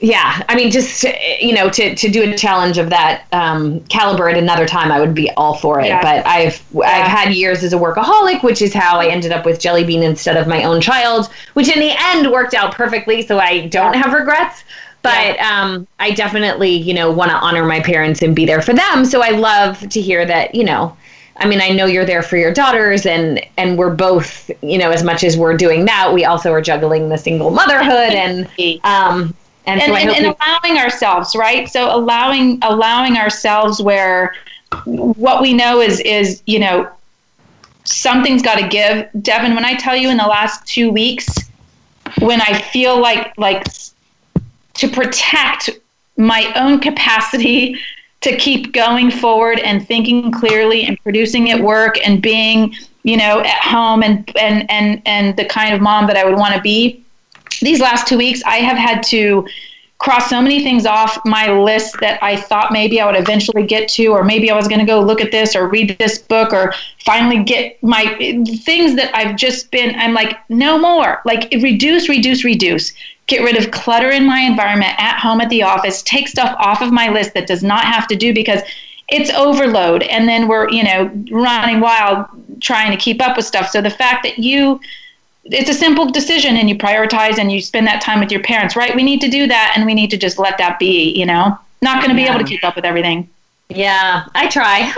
[0.00, 1.04] yeah i mean just
[1.40, 5.00] you know to, to do a challenge of that um, caliber at another time i
[5.00, 6.02] would be all for it yeah.
[6.02, 6.80] but i've yeah.
[6.80, 10.02] i've had years as a workaholic which is how i ended up with jelly bean
[10.02, 13.94] instead of my own child which in the end worked out perfectly so i don't
[13.94, 14.64] have regrets
[15.06, 18.72] but um, I definitely, you know, want to honor my parents and be there for
[18.72, 19.04] them.
[19.04, 20.96] So I love to hear that, you know,
[21.38, 24.90] I mean, I know you're there for your daughters, and and we're both, you know,
[24.90, 28.46] as much as we're doing that, we also are juggling the single motherhood and
[28.84, 29.34] um
[29.66, 31.68] and and, so and, and allowing ourselves right.
[31.68, 34.34] So allowing allowing ourselves where
[34.84, 36.90] what we know is is you know
[37.84, 39.08] something's got to give.
[39.22, 41.28] Devin, when I tell you in the last two weeks,
[42.20, 43.66] when I feel like like
[44.74, 45.70] to protect
[46.16, 47.78] my own capacity
[48.26, 52.74] to keep going forward and thinking clearly and producing at work and being
[53.04, 56.36] you know at home and and and and the kind of mom that I would
[56.36, 57.04] want to be
[57.60, 59.46] these last 2 weeks I have had to
[59.98, 63.88] cross so many things off my list that I thought maybe I would eventually get
[63.90, 66.52] to, or maybe I was going to go look at this or read this book
[66.52, 66.74] or
[67.04, 68.04] finally get my
[68.64, 71.22] things that I've just been, I'm like, no more.
[71.24, 72.92] Like, reduce, reduce, reduce.
[73.26, 76.80] Get rid of clutter in my environment at home, at the office, take stuff off
[76.80, 78.60] of my list that does not have to do because
[79.08, 80.02] it's overload.
[80.04, 82.26] And then we're, you know, running wild
[82.60, 83.70] trying to keep up with stuff.
[83.70, 84.80] So the fact that you,
[85.44, 88.76] it's a simple decision and you prioritize and you spend that time with your parents,
[88.76, 88.94] right?
[88.94, 91.58] We need to do that and we need to just let that be, you know?
[91.82, 92.28] Not going to yeah.
[92.28, 93.28] be able to keep up with everything.
[93.68, 94.82] Yeah, I try.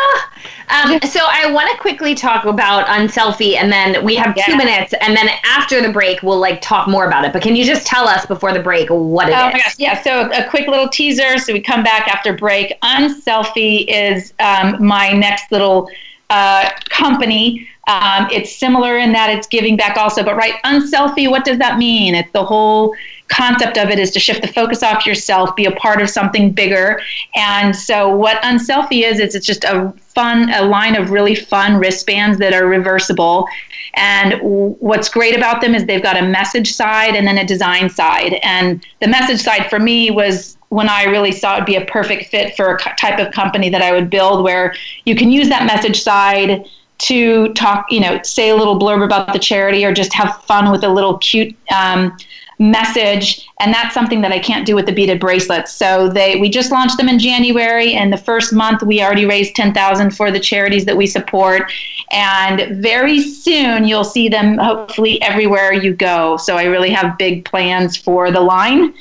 [0.68, 4.44] um, so I want to quickly talk about Unselfie, and then we have yeah.
[4.44, 7.32] two minutes, and then after the break, we'll like talk more about it.
[7.32, 9.52] But can you just tell us before the break what it oh, is?
[9.54, 9.74] My gosh.
[9.78, 10.02] Yeah.
[10.02, 11.38] So a quick little teaser.
[11.38, 12.78] So we come back after break.
[12.82, 15.90] Unselfie is um, my next little
[16.28, 21.44] uh, company um, it's similar in that it's giving back also, but right, unselfie, what
[21.44, 22.14] does that mean?
[22.14, 22.94] It's the whole
[23.28, 26.52] concept of it is to shift the focus off yourself, be a part of something
[26.52, 27.00] bigger.
[27.34, 31.78] And so, what unselfie is, is it's just a fun, a line of really fun
[31.78, 33.46] wristbands that are reversible.
[33.94, 37.88] And what's great about them is they've got a message side and then a design
[37.90, 38.34] side.
[38.42, 41.84] And the message side for me was when I really saw it would be a
[41.84, 44.74] perfect fit for a type of company that I would build where
[45.04, 46.68] you can use that message side
[46.98, 50.70] to talk, you know, say a little blurb about the charity or just have fun
[50.70, 52.16] with a little cute um,
[52.58, 53.48] message.
[53.60, 55.72] And that's something that I can't do with the beaded bracelets.
[55.72, 59.54] So they we just launched them in January, and the first month we already raised
[59.54, 61.70] ten thousand for the charities that we support.
[62.10, 66.36] And very soon you'll see them hopefully everywhere you go.
[66.36, 68.94] So I really have big plans for the line.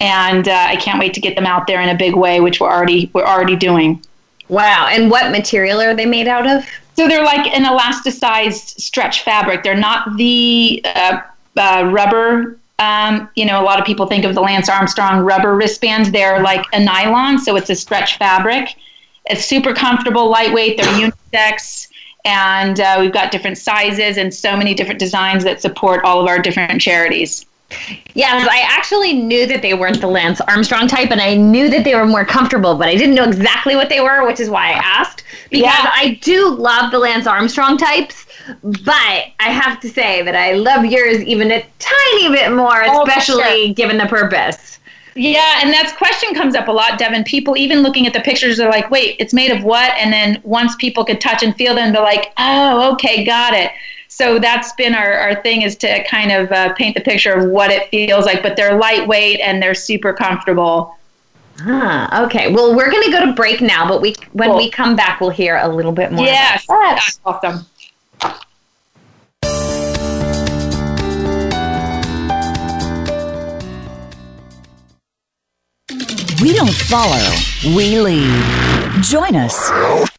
[0.00, 2.60] And uh, I can't wait to get them out there in a big way, which
[2.60, 4.04] we're already we're already doing.
[4.48, 4.88] Wow!
[4.90, 6.64] And what material are they made out of?
[6.96, 9.62] So they're like an elasticized stretch fabric.
[9.62, 11.20] They're not the uh,
[11.56, 12.58] uh, rubber.
[12.78, 16.10] Um, you know, a lot of people think of the Lance Armstrong rubber wristbands.
[16.10, 18.74] They're like a nylon, so it's a stretch fabric.
[19.26, 20.78] It's super comfortable, lightweight.
[20.78, 21.88] They're unisex,
[22.24, 26.26] and uh, we've got different sizes and so many different designs that support all of
[26.26, 27.46] our different charities.
[28.14, 31.84] Yes, I actually knew that they weren't the Lance Armstrong type, and I knew that
[31.84, 34.68] they were more comfortable, but I didn't know exactly what they were, which is why
[34.68, 35.24] I asked.
[35.50, 35.90] Because yeah.
[35.92, 38.26] I do love the Lance Armstrong types,
[38.62, 43.02] but I have to say that I love yours even a tiny bit more, oh,
[43.02, 43.74] especially sure.
[43.74, 44.78] given the purpose.
[45.14, 47.24] Yeah, and that question comes up a lot, Devin.
[47.24, 49.92] People even looking at the pictures are like, wait, it's made of what?
[49.98, 53.70] And then once people could touch and feel them, they're like, oh, okay, got it
[54.22, 57.50] so that's been our, our thing is to kind of uh, paint the picture of
[57.50, 60.96] what it feels like but they're lightweight and they're super comfortable
[61.58, 62.52] Huh, okay.
[62.52, 64.56] Well, we're going to go to break now, but we when cool.
[64.56, 66.24] we come back, we'll hear a little bit more.
[66.24, 67.66] Yes, that's awesome.
[76.40, 77.36] We don't follow,
[77.76, 79.02] we lead.
[79.02, 79.70] Join us,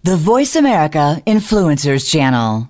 [0.03, 2.69] the Voice America Influencers Channel.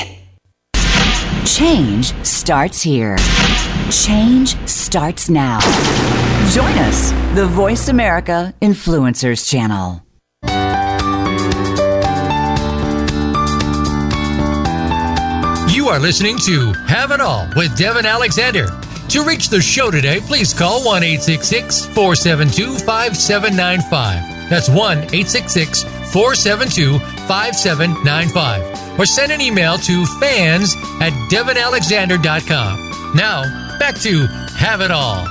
[1.45, 3.17] Change starts here.
[3.89, 5.59] Change starts now.
[6.51, 10.03] Join us, the Voice America Influencers Channel.
[15.73, 18.67] You are listening to Have It All with Devin Alexander.
[19.09, 24.49] To reach the show today, please call 1 472 5795.
[24.49, 28.80] That's 1 472 5795.
[28.97, 33.13] Or send an email to fans at devinalexander.com.
[33.15, 35.25] Now, back to Have It All.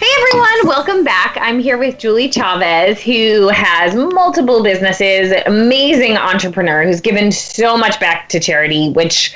[0.00, 1.38] Hey everyone, welcome back.
[1.40, 7.98] I'm here with Julie Chavez, who has multiple businesses, amazing entrepreneur who's given so much
[8.00, 9.34] back to charity, which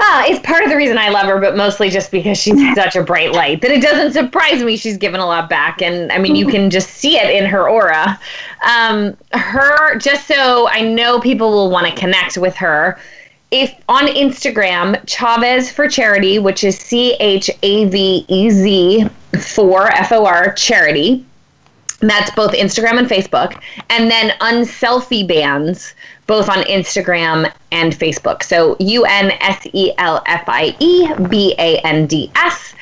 [0.00, 2.96] uh, is part of the reason I love her, but mostly just because she's such
[2.96, 5.82] a bright light that it doesn't surprise me she's given a lot back.
[5.82, 8.18] And I mean, you can just see it in her aura.
[8.64, 12.98] Um, her, just so I know people will want to connect with her,
[13.50, 19.08] if on Instagram, Chavez for Charity, which is C H A V E Z
[19.40, 21.24] for F O R Charity.
[22.00, 23.60] That's both Instagram and Facebook.
[23.90, 25.94] And then Unselfie Bands,
[26.26, 28.42] both on Instagram and Facebook.
[28.42, 32.74] So U N S E L F I E B A N D S.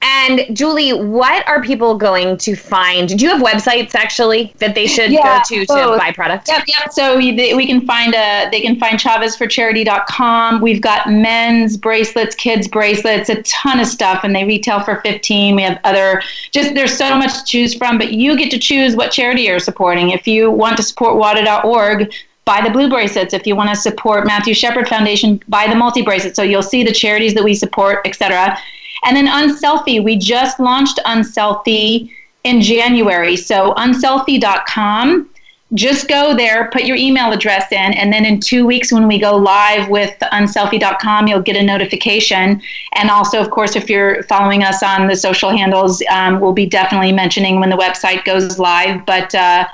[0.00, 3.08] And Julie, what are people going to find?
[3.08, 6.48] Do you have websites actually that they should Yeah, go to to buy product?
[6.48, 6.92] Yep, yep.
[6.92, 10.60] So we, we can find a they can find chavezforcharity.com.
[10.60, 15.56] We've got men's bracelets, kids bracelets, a ton of stuff, and they retail for 15.
[15.56, 16.22] We have other
[16.52, 19.58] just there's so much to choose from, but you get to choose what charity you're
[19.58, 20.10] supporting.
[20.10, 22.12] If you want to support WADA.org,
[22.44, 23.34] buy the blue bracelets.
[23.34, 26.36] If you want to support Matthew Shepard Foundation, buy the multi bracelets.
[26.36, 28.56] So you'll see the charities that we support, etc.
[29.04, 32.10] And then Unselfie, we just launched Unselfie
[32.44, 33.36] in January.
[33.36, 35.28] So unselfie.com
[35.74, 39.18] just go there, put your email address in, and then in two weeks when we
[39.18, 42.62] go live with unselfie.com, you'll get a notification.
[42.94, 46.64] And also, of course, if you're following us on the social handles, um, we'll be
[46.64, 49.04] definitely mentioning when the website goes live.
[49.04, 49.68] But uh,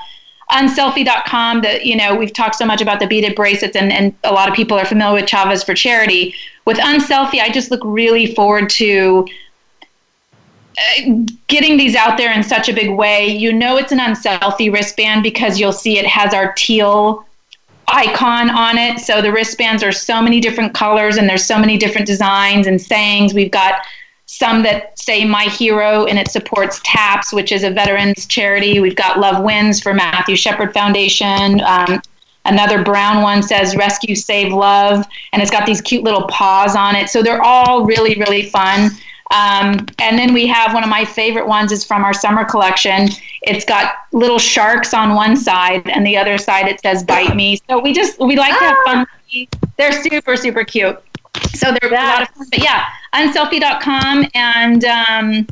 [0.51, 4.33] unselfie.com, that you know, we've talked so much about the beaded bracelets, and, and a
[4.33, 6.35] lot of people are familiar with Chavez for charity.
[6.65, 9.27] With Unselfie, I just look really forward to
[10.77, 13.27] uh, getting these out there in such a big way.
[13.27, 17.25] You know it's an unselfie wristband because you'll see it has our teal
[17.87, 18.99] icon on it.
[18.99, 22.81] So the wristbands are so many different colors and there's so many different designs and
[22.81, 23.33] sayings.
[23.33, 23.85] We've got
[24.37, 28.79] some that say my hero and it supports TAPS, which is a veterans charity.
[28.79, 31.61] We've got Love Wins for Matthew Shepard Foundation.
[31.61, 32.01] Um,
[32.43, 36.95] another brown one says Rescue Save Love, and it's got these cute little paws on
[36.95, 37.09] it.
[37.09, 38.91] So they're all really, really fun.
[39.31, 43.09] Um, and then we have one of my favorite ones is from our summer collection.
[43.43, 47.59] It's got little sharks on one side, and the other side it says "Bite Me."
[47.69, 49.07] So we just we like to have fun.
[49.77, 51.01] They're super super cute.
[51.55, 52.47] So they're a lot of fun.
[52.51, 55.47] But yeah, unselfie.com and um,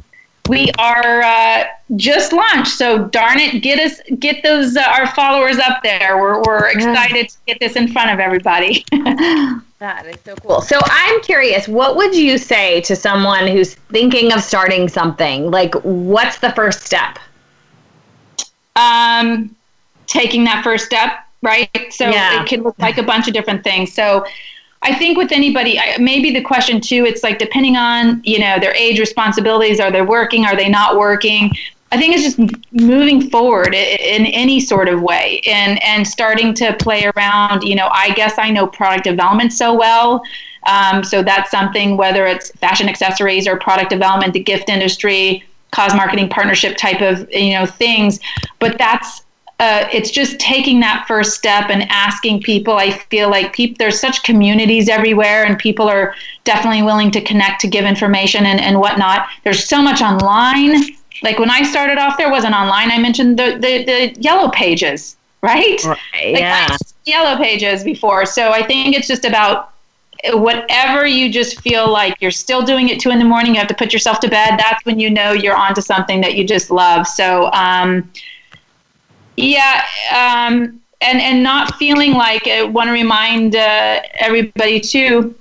[0.50, 1.64] we are uh,
[1.96, 2.74] just launched.
[2.74, 6.18] So darn it, get us get those uh, our followers up there.
[6.20, 8.86] We're we're excited to get this in front of everybody.
[9.80, 10.62] That is so cool.
[10.62, 15.52] So I'm curious, what would you say to someone who's thinking of starting something?
[15.52, 17.20] Like, what's the first step?
[18.76, 19.56] um,
[20.08, 21.70] taking that first step, right?
[21.92, 22.42] So Yeah.
[22.42, 23.94] it can look like a bunch of different things.
[23.94, 24.26] So
[24.84, 28.60] I think with anybody, I- maybe the question too, it's like depending on you know
[28.60, 31.52] their age, responsibilities, are they working, are they not working?
[31.92, 32.40] I think it's just
[32.72, 37.64] moving forward in any sort of way and and starting to play around.
[37.64, 40.24] You know, I guess I know product development so well.
[40.66, 45.94] Um, so that's something, whether it's fashion accessories or product development, the gift industry, cause
[45.94, 48.20] marketing partnership type of you know things.
[48.60, 49.23] But that's
[49.64, 52.74] uh, it's just taking that first step and asking people.
[52.74, 57.62] I feel like people there's such communities everywhere, and people are definitely willing to connect
[57.62, 59.28] to give information and, and whatnot.
[59.46, 60.84] There's so much online.
[61.24, 62.92] Like when I started off, there wasn't online.
[62.92, 65.82] I mentioned the the, the yellow pages, right?
[65.86, 66.68] Right, Like, yeah.
[66.70, 68.26] I yellow pages before.
[68.26, 69.72] So I think it's just about
[70.34, 73.54] whatever you just feel like you're still doing it two in the morning.
[73.54, 74.60] You have to put yourself to bed.
[74.60, 77.08] That's when you know you're onto something that you just love.
[77.08, 78.12] So, um,
[79.36, 79.84] yeah.
[80.12, 85.36] Um, and and not feeling like I want to remind uh, everybody too.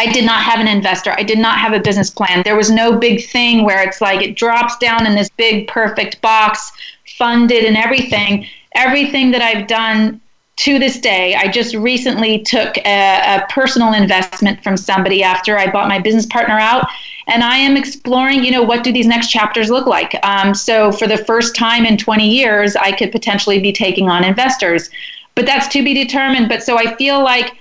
[0.00, 1.12] I did not have an investor.
[1.16, 2.42] I did not have a business plan.
[2.44, 6.20] There was no big thing where it's like it drops down in this big perfect
[6.20, 6.70] box,
[7.16, 8.46] funded and everything.
[8.76, 10.20] Everything that I've done
[10.58, 15.70] to this day, I just recently took a, a, personal investment from somebody after I
[15.70, 16.84] bought my business partner out,
[17.28, 20.18] and I am exploring, you know, what do these next chapters look like?
[20.24, 24.24] Um, so for the first time in 20 years, I could potentially be taking on
[24.24, 24.90] investors,
[25.36, 26.48] but that's to be determined.
[26.48, 27.56] But so I feel like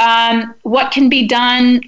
[0.00, 1.82] um, what can be done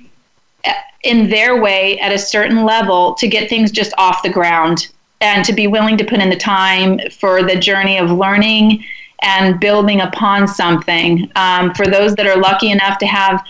[0.64, 4.90] uh, in their way at a certain level to get things just off the ground
[5.20, 8.84] and to be willing to put in the time for the journey of learning
[9.22, 11.30] and building upon something.
[11.36, 13.42] Um, for those that are lucky enough to have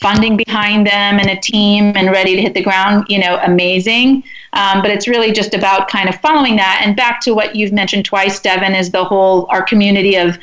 [0.00, 4.22] funding behind them and a team and ready to hit the ground, you know, amazing.
[4.52, 6.82] Um, but it's really just about kind of following that.
[6.84, 10.38] And back to what you've mentioned twice, Devin, is the whole our community of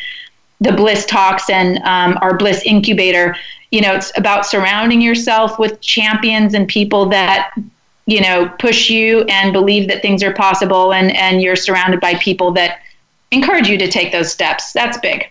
[0.61, 3.35] the Bliss Talks and um, our Bliss Incubator.
[3.71, 7.51] You know, it's about surrounding yourself with champions and people that
[8.05, 12.15] you know push you and believe that things are possible, and and you're surrounded by
[12.15, 12.79] people that
[13.35, 14.73] encourage you to take those steps.
[14.73, 15.29] That's big.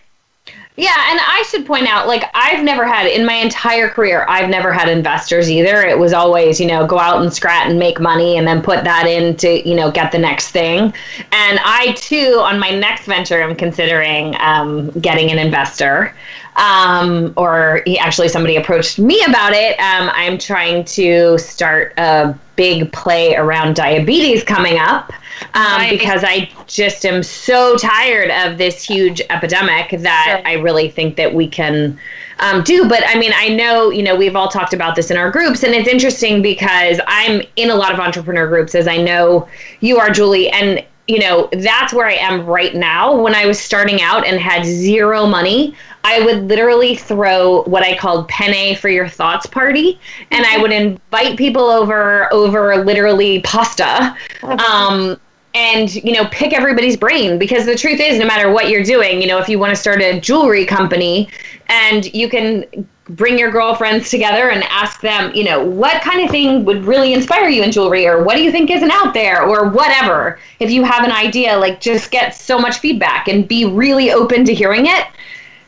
[0.77, 4.49] Yeah, and I should point out, like, I've never had in my entire career, I've
[4.49, 5.83] never had investors either.
[5.83, 8.83] It was always, you know, go out and scrat and make money and then put
[8.83, 10.93] that in to, you know, get the next thing.
[11.31, 16.13] And I, too, on my next venture, am considering um, getting an investor.
[16.55, 19.77] Um, or he, actually, somebody approached me about it.
[19.79, 25.11] Um, I'm trying to start a big play around diabetes coming up
[25.53, 30.47] um, because I just am so tired of this huge epidemic that sure.
[30.47, 31.99] I really think that we can
[32.39, 32.87] um, do.
[32.87, 35.63] But I mean, I know, you know, we've all talked about this in our groups,
[35.63, 39.47] and it's interesting because I'm in a lot of entrepreneur groups, as I know
[39.79, 43.15] you are, Julie, and you know, that's where I am right now.
[43.15, 45.75] When I was starting out and had zero money,
[46.05, 49.99] I would literally throw what I called penne for your thoughts party,
[50.29, 54.15] and I would invite people over over literally pasta.
[54.43, 55.19] Um,
[55.55, 59.21] and you know pick everybody's brain because the truth is no matter what you're doing
[59.21, 61.29] you know if you want to start a jewelry company
[61.69, 62.65] and you can
[63.05, 67.13] bring your girlfriends together and ask them you know what kind of thing would really
[67.13, 70.39] inspire you in jewelry or what do you think isn't out there or whatever.
[70.59, 74.43] If you have an idea like just get so much feedback and be really open
[74.43, 75.07] to hearing it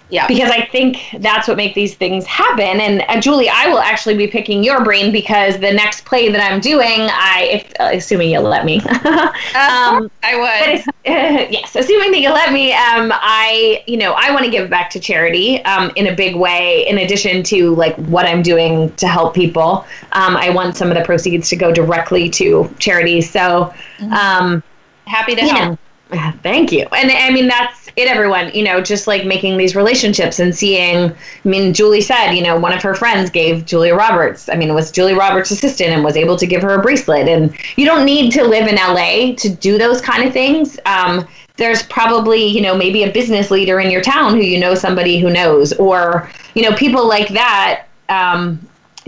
[0.09, 0.27] yeah.
[0.27, 2.79] Because I think that's what makes these things happen.
[2.79, 6.39] And uh, Julie, I will actually be picking your brain because the next play that
[6.39, 10.79] I'm doing, I, if, uh, assuming you'll let me, um, I would.
[10.79, 14.69] Uh, yes, assuming that you'll let me, um, I, you know, I want to give
[14.69, 16.87] back to charity um, in a big way.
[16.87, 20.95] In addition to like what I'm doing to help people, um, I want some of
[20.95, 23.29] the proceeds to go directly to charities.
[23.29, 24.13] So, mm-hmm.
[24.13, 24.63] um,
[25.05, 25.71] happy to help.
[25.71, 25.77] Know,
[26.43, 26.87] Thank you.
[26.95, 28.51] And I mean, that's it, everyone.
[28.53, 31.11] You know, just like making these relationships and seeing.
[31.11, 34.73] I mean, Julie said, you know, one of her friends gave Julia Roberts, I mean,
[34.73, 37.27] was Julia Roberts' assistant and was able to give her a bracelet.
[37.27, 40.79] And you don't need to live in LA to do those kind of things.
[40.85, 41.27] Um,
[41.57, 45.19] there's probably, you know, maybe a business leader in your town who you know somebody
[45.19, 47.85] who knows, or, you know, people like that.
[48.09, 48.59] Um,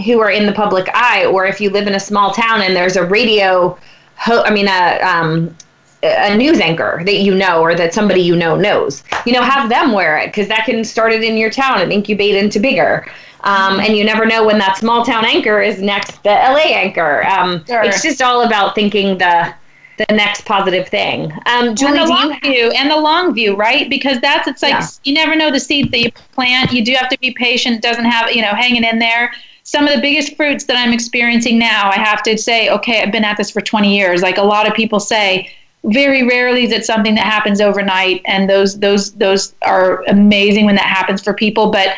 [0.05, 2.73] who are in the public eye, or if you live in a small town and
[2.73, 3.77] there's a radio,
[4.15, 5.53] ho- I mean, a um,
[6.03, 9.03] a news anchor that you know or that somebody you know knows.
[9.25, 11.91] You know, have them wear it because that can start it in your town and
[11.91, 13.05] incubate into bigger.
[13.41, 17.25] Um, and you never know when that small town anchor is next the LA anchor.
[17.25, 17.83] Um, sure.
[17.83, 19.53] It's just all about thinking the
[19.97, 21.31] the next positive thing.
[21.45, 23.89] Um, Julie, and the long view and the long view, right?
[23.89, 24.87] Because that's it's like yeah.
[25.03, 26.71] you never know the seeds that you plant.
[26.71, 27.75] You do have to be patient.
[27.75, 29.33] It doesn't have you know hanging in there.
[29.63, 33.11] Some of the biggest fruits that I'm experiencing now, I have to say, okay, I've
[33.11, 34.23] been at this for 20 years.
[34.23, 35.51] Like a lot of people say,
[35.84, 40.75] very rarely is it something that happens overnight and those those those are amazing when
[40.75, 41.95] that happens for people but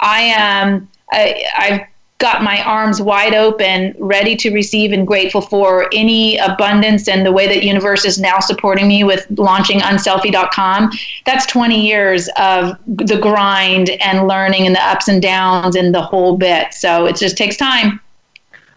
[0.00, 1.80] i am I, i've
[2.18, 7.32] got my arms wide open ready to receive and grateful for any abundance and the
[7.32, 10.90] way that universe is now supporting me with launching unselfie.com
[11.26, 16.00] that's 20 years of the grind and learning and the ups and downs and the
[16.00, 16.72] whole bit.
[16.72, 18.00] So it just takes time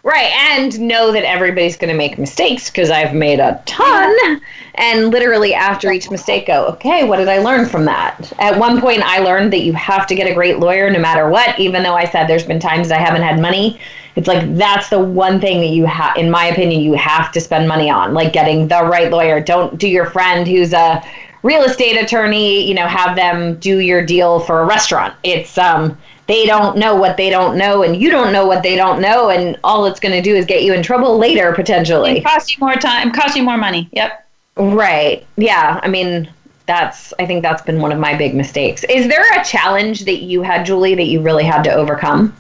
[0.07, 4.41] Right, and know that everybody's going to make mistakes because I've made a ton.
[4.75, 8.31] And literally after each mistake, go, okay, what did I learn from that?
[8.39, 11.27] At one point, I learned that you have to get a great lawyer no matter
[11.27, 13.81] what, even though I said there's been times I haven't had money.
[14.15, 17.41] It's like that's the one thing that you have, in my opinion, you have to
[17.41, 19.41] spend money on, like getting the right lawyer.
[19.41, 21.03] Don't do your friend who's a
[21.43, 25.15] real estate attorney, you know, have them do your deal for a restaurant.
[25.23, 25.97] It's, um,
[26.27, 29.29] they don't know what they don't know and you don't know what they don't know
[29.29, 32.51] and all it's going to do is get you in trouble later potentially it cost
[32.51, 36.29] you more time cost you more money yep right yeah i mean
[36.67, 38.83] that's I think that's been one of my big mistakes.
[38.83, 42.35] Is there a challenge that you had, Julie, that you really had to overcome?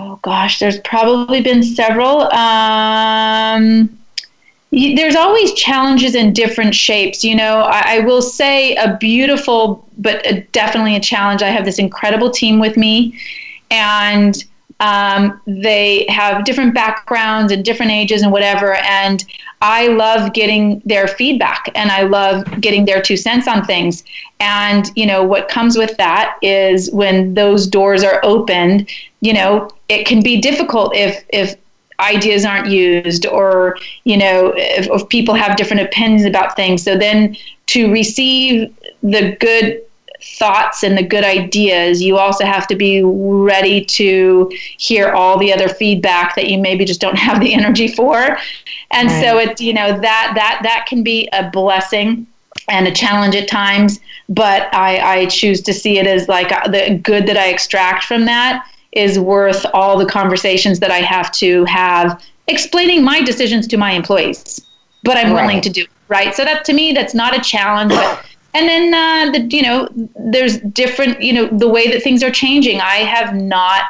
[0.00, 2.22] Oh gosh, there's probably been several.
[2.32, 3.96] Um,
[4.72, 7.22] there's always challenges in different shapes.
[7.22, 11.42] You know, I, I will say a beautiful, but a, definitely a challenge.
[11.42, 13.18] I have this incredible team with me,
[13.70, 14.42] and
[14.80, 18.74] um, they have different backgrounds and different ages and whatever.
[18.74, 19.24] And
[19.60, 24.02] I love getting their feedback and I love getting their two cents on things.
[24.40, 29.70] And, you know, what comes with that is when those doors are opened, you know,
[29.88, 31.54] it can be difficult if, if
[32.02, 36.96] ideas aren't used or you know if, if, people have different opinions about things so
[36.96, 37.36] then
[37.66, 39.82] to receive the good
[40.38, 45.52] thoughts and the good ideas you also have to be ready to hear all the
[45.52, 48.38] other feedback that you maybe just don't have the energy for
[48.90, 49.22] and right.
[49.22, 52.26] so it's you know that that that can be a blessing
[52.68, 56.68] and a challenge at times but i i choose to see it as like uh,
[56.68, 61.32] the good that i extract from that is worth all the conversations that I have
[61.32, 64.60] to have explaining my decisions to my employees.
[65.04, 65.42] But I'm right.
[65.42, 66.34] willing to do it, right.
[66.34, 67.92] So that to me, that's not a challenge.
[67.92, 68.24] But,
[68.54, 72.30] and then uh, the you know there's different you know the way that things are
[72.30, 72.80] changing.
[72.80, 73.82] I have not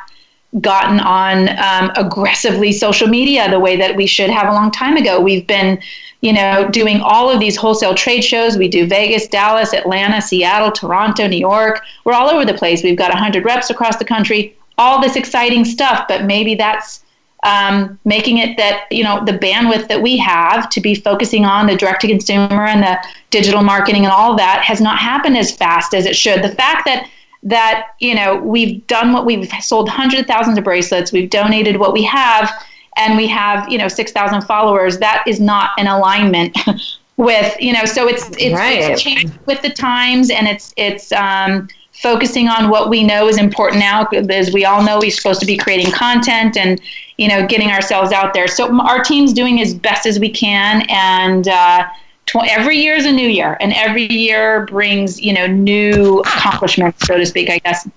[0.61, 4.97] gotten on um, aggressively social media the way that we should have a long time
[4.97, 5.21] ago.
[5.21, 5.83] We've been
[6.23, 8.57] you know, doing all of these wholesale trade shows.
[8.57, 11.83] We do Vegas, Dallas, Atlanta, Seattle, Toronto, New York.
[12.05, 12.85] We're all over the place.
[12.85, 17.05] We've got 100 reps across the country all this exciting stuff, but maybe that's
[17.43, 21.67] um, making it that you know the bandwidth that we have to be focusing on
[21.67, 22.97] the direct to consumer and the
[23.31, 26.43] digital marketing and all that has not happened as fast as it should.
[26.43, 27.09] The fact that
[27.43, 31.79] that you know we've done what we've sold hundreds of thousands of bracelets, we've donated
[31.79, 32.51] what we have,
[32.97, 34.99] and we have you know six thousand followers.
[34.99, 36.57] That is not an alignment
[37.17, 37.85] with you know.
[37.87, 38.79] So it's it's, right.
[38.83, 41.69] it's changed with the times, and it's it's um,
[42.03, 45.47] focusing on what we know is important now as we all know we're supposed to
[45.47, 46.81] be creating content and
[47.17, 48.49] you know getting ourselves out there.
[48.49, 51.87] So our team's doing as best as we can and uh,
[52.27, 57.07] tw- every year is a new year and every year brings you know new accomplishments
[57.07, 57.89] so to speak i guess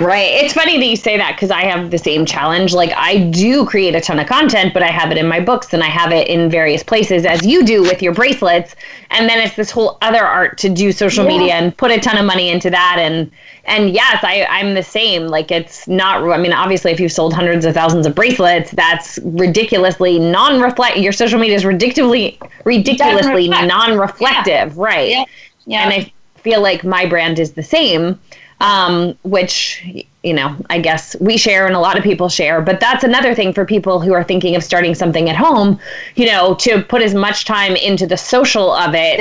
[0.00, 0.30] Right.
[0.30, 2.72] It's funny that you say that because I have the same challenge.
[2.72, 5.74] Like, I do create a ton of content, but I have it in my books
[5.74, 8.76] and I have it in various places, as you do with your bracelets.
[9.10, 11.30] And then it's this whole other art to do social yeah.
[11.36, 12.96] media and put a ton of money into that.
[13.00, 13.30] And
[13.64, 15.26] and yes, I, I'm the same.
[15.26, 19.18] Like, it's not, I mean, obviously, if you've sold hundreds of thousands of bracelets, that's
[19.24, 20.98] ridiculously non reflect.
[20.98, 24.74] Your social media is ridiculously, ridiculously non reflective.
[24.76, 24.82] Yeah.
[24.82, 25.10] Right.
[25.10, 25.24] Yeah.
[25.66, 25.82] yeah.
[25.82, 28.18] And I feel like my brand is the same
[28.60, 32.60] um, which you know I guess we share and a lot of people share.
[32.60, 35.78] But that's another thing for people who are thinking of starting something at home.
[36.16, 39.20] You know, to put as much time into the social of it.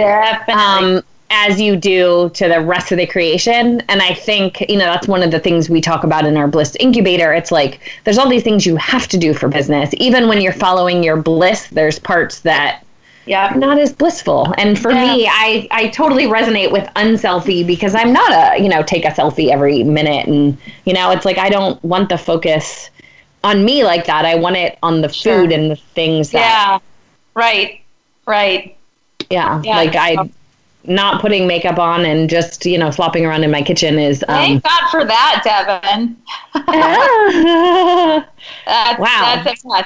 [0.50, 3.82] Um, as you do to the rest of the creation.
[3.90, 6.48] And I think, you know, that's one of the things we talk about in our
[6.48, 7.34] Bliss incubator.
[7.34, 9.90] It's like there's all these things you have to do for business.
[9.98, 12.86] Even when you're following your bliss, there's parts that
[13.28, 15.16] yeah not as blissful and for yeah.
[15.16, 19.10] me i i totally resonate with unselfie because i'm not a you know take a
[19.10, 22.90] selfie every minute and you know it's like i don't want the focus
[23.44, 25.42] on me like that i want it on the sure.
[25.42, 26.80] food and the things that yeah
[27.34, 27.82] right
[28.26, 28.76] right
[29.30, 29.76] yeah, yeah.
[29.76, 30.30] like i
[30.88, 34.36] not putting makeup on and just you know flopping around in my kitchen is um,
[34.36, 36.16] thank god for that devin.
[38.66, 39.42] That's, wow.
[39.44, 39.86] that's a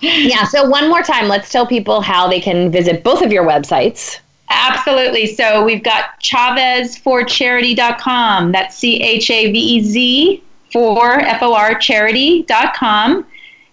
[0.02, 3.44] yeah so one more time let's tell people how they can visit both of your
[3.44, 4.20] websites.
[4.50, 5.26] Absolutely.
[5.26, 10.42] So we've got chavezforcharity.com that's c-h-a-v-e-z
[10.72, 13.26] for f-o-r charity.com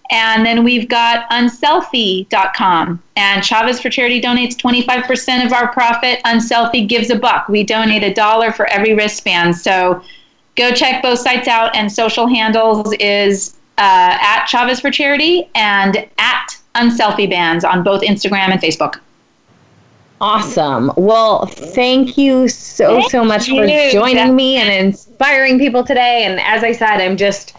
[0.09, 3.01] and then we've got unselfie.com.
[3.15, 6.19] And Chavez for Charity donates 25% of our profit.
[6.25, 7.49] Unselfie gives a buck.
[7.49, 9.55] We donate a dollar for every wristband.
[9.55, 10.01] So
[10.55, 11.75] go check both sites out.
[11.75, 18.01] And social handles is uh, at Chavez for Charity and at Unselfie Bands on both
[18.01, 18.99] Instagram and Facebook.
[20.19, 20.91] Awesome.
[20.97, 23.61] Well, thank you so, thank so much you.
[23.61, 26.23] for joining me and inspiring people today.
[26.25, 27.53] And as I said, I'm just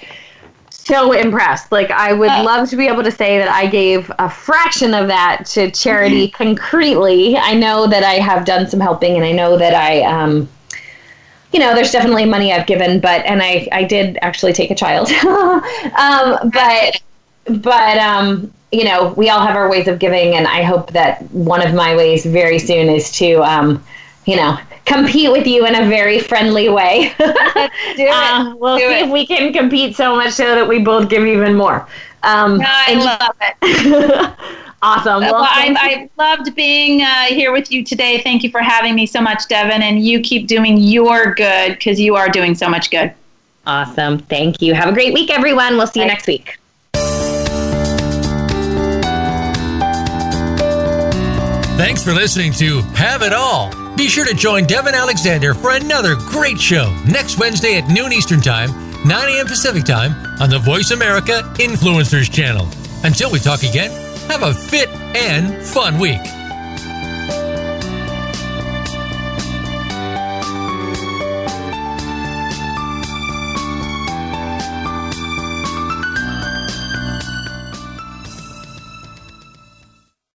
[0.89, 1.71] so impressed.
[1.71, 5.07] Like I would love to be able to say that I gave a fraction of
[5.09, 7.37] that to charity concretely.
[7.37, 10.49] I know that I have done some helping and I know that I um
[11.53, 14.75] you know, there's definitely money I've given, but and I I did actually take a
[14.75, 15.11] child.
[15.99, 17.01] um but
[17.61, 21.23] but um you know, we all have our ways of giving and I hope that
[21.31, 23.85] one of my ways very soon is to um
[24.29, 27.13] you know, compete with you in a very friendly way.
[27.19, 28.11] do it.
[28.11, 29.05] Uh, we'll do see it.
[29.07, 31.87] if we can compete so much so that we both give even more.
[32.23, 34.35] Um, no, I love it.
[34.81, 35.23] Awesome.
[35.23, 35.75] Well, Well, I.
[35.77, 38.21] I loved being uh, here with you today.
[38.21, 39.83] Thank you for having me so much, Devin.
[39.83, 43.13] And you keep doing your good because you are doing so much good.
[43.67, 44.19] awesome.
[44.21, 44.75] Thank you.
[44.75, 45.77] Have a great week, everyone.
[45.77, 46.59] We'll see you next week.
[51.77, 53.73] Thanks for listening to Have It All.
[53.99, 58.41] Be sure to join Devin Alexander for another great show next Wednesday at noon Eastern
[58.41, 58.71] Time,
[59.05, 59.47] 9 a.m.
[59.47, 62.69] Pacific Time on the Voice America Influencers channel.
[63.03, 63.91] Until we talk again,
[64.31, 66.21] have a fit and fun week.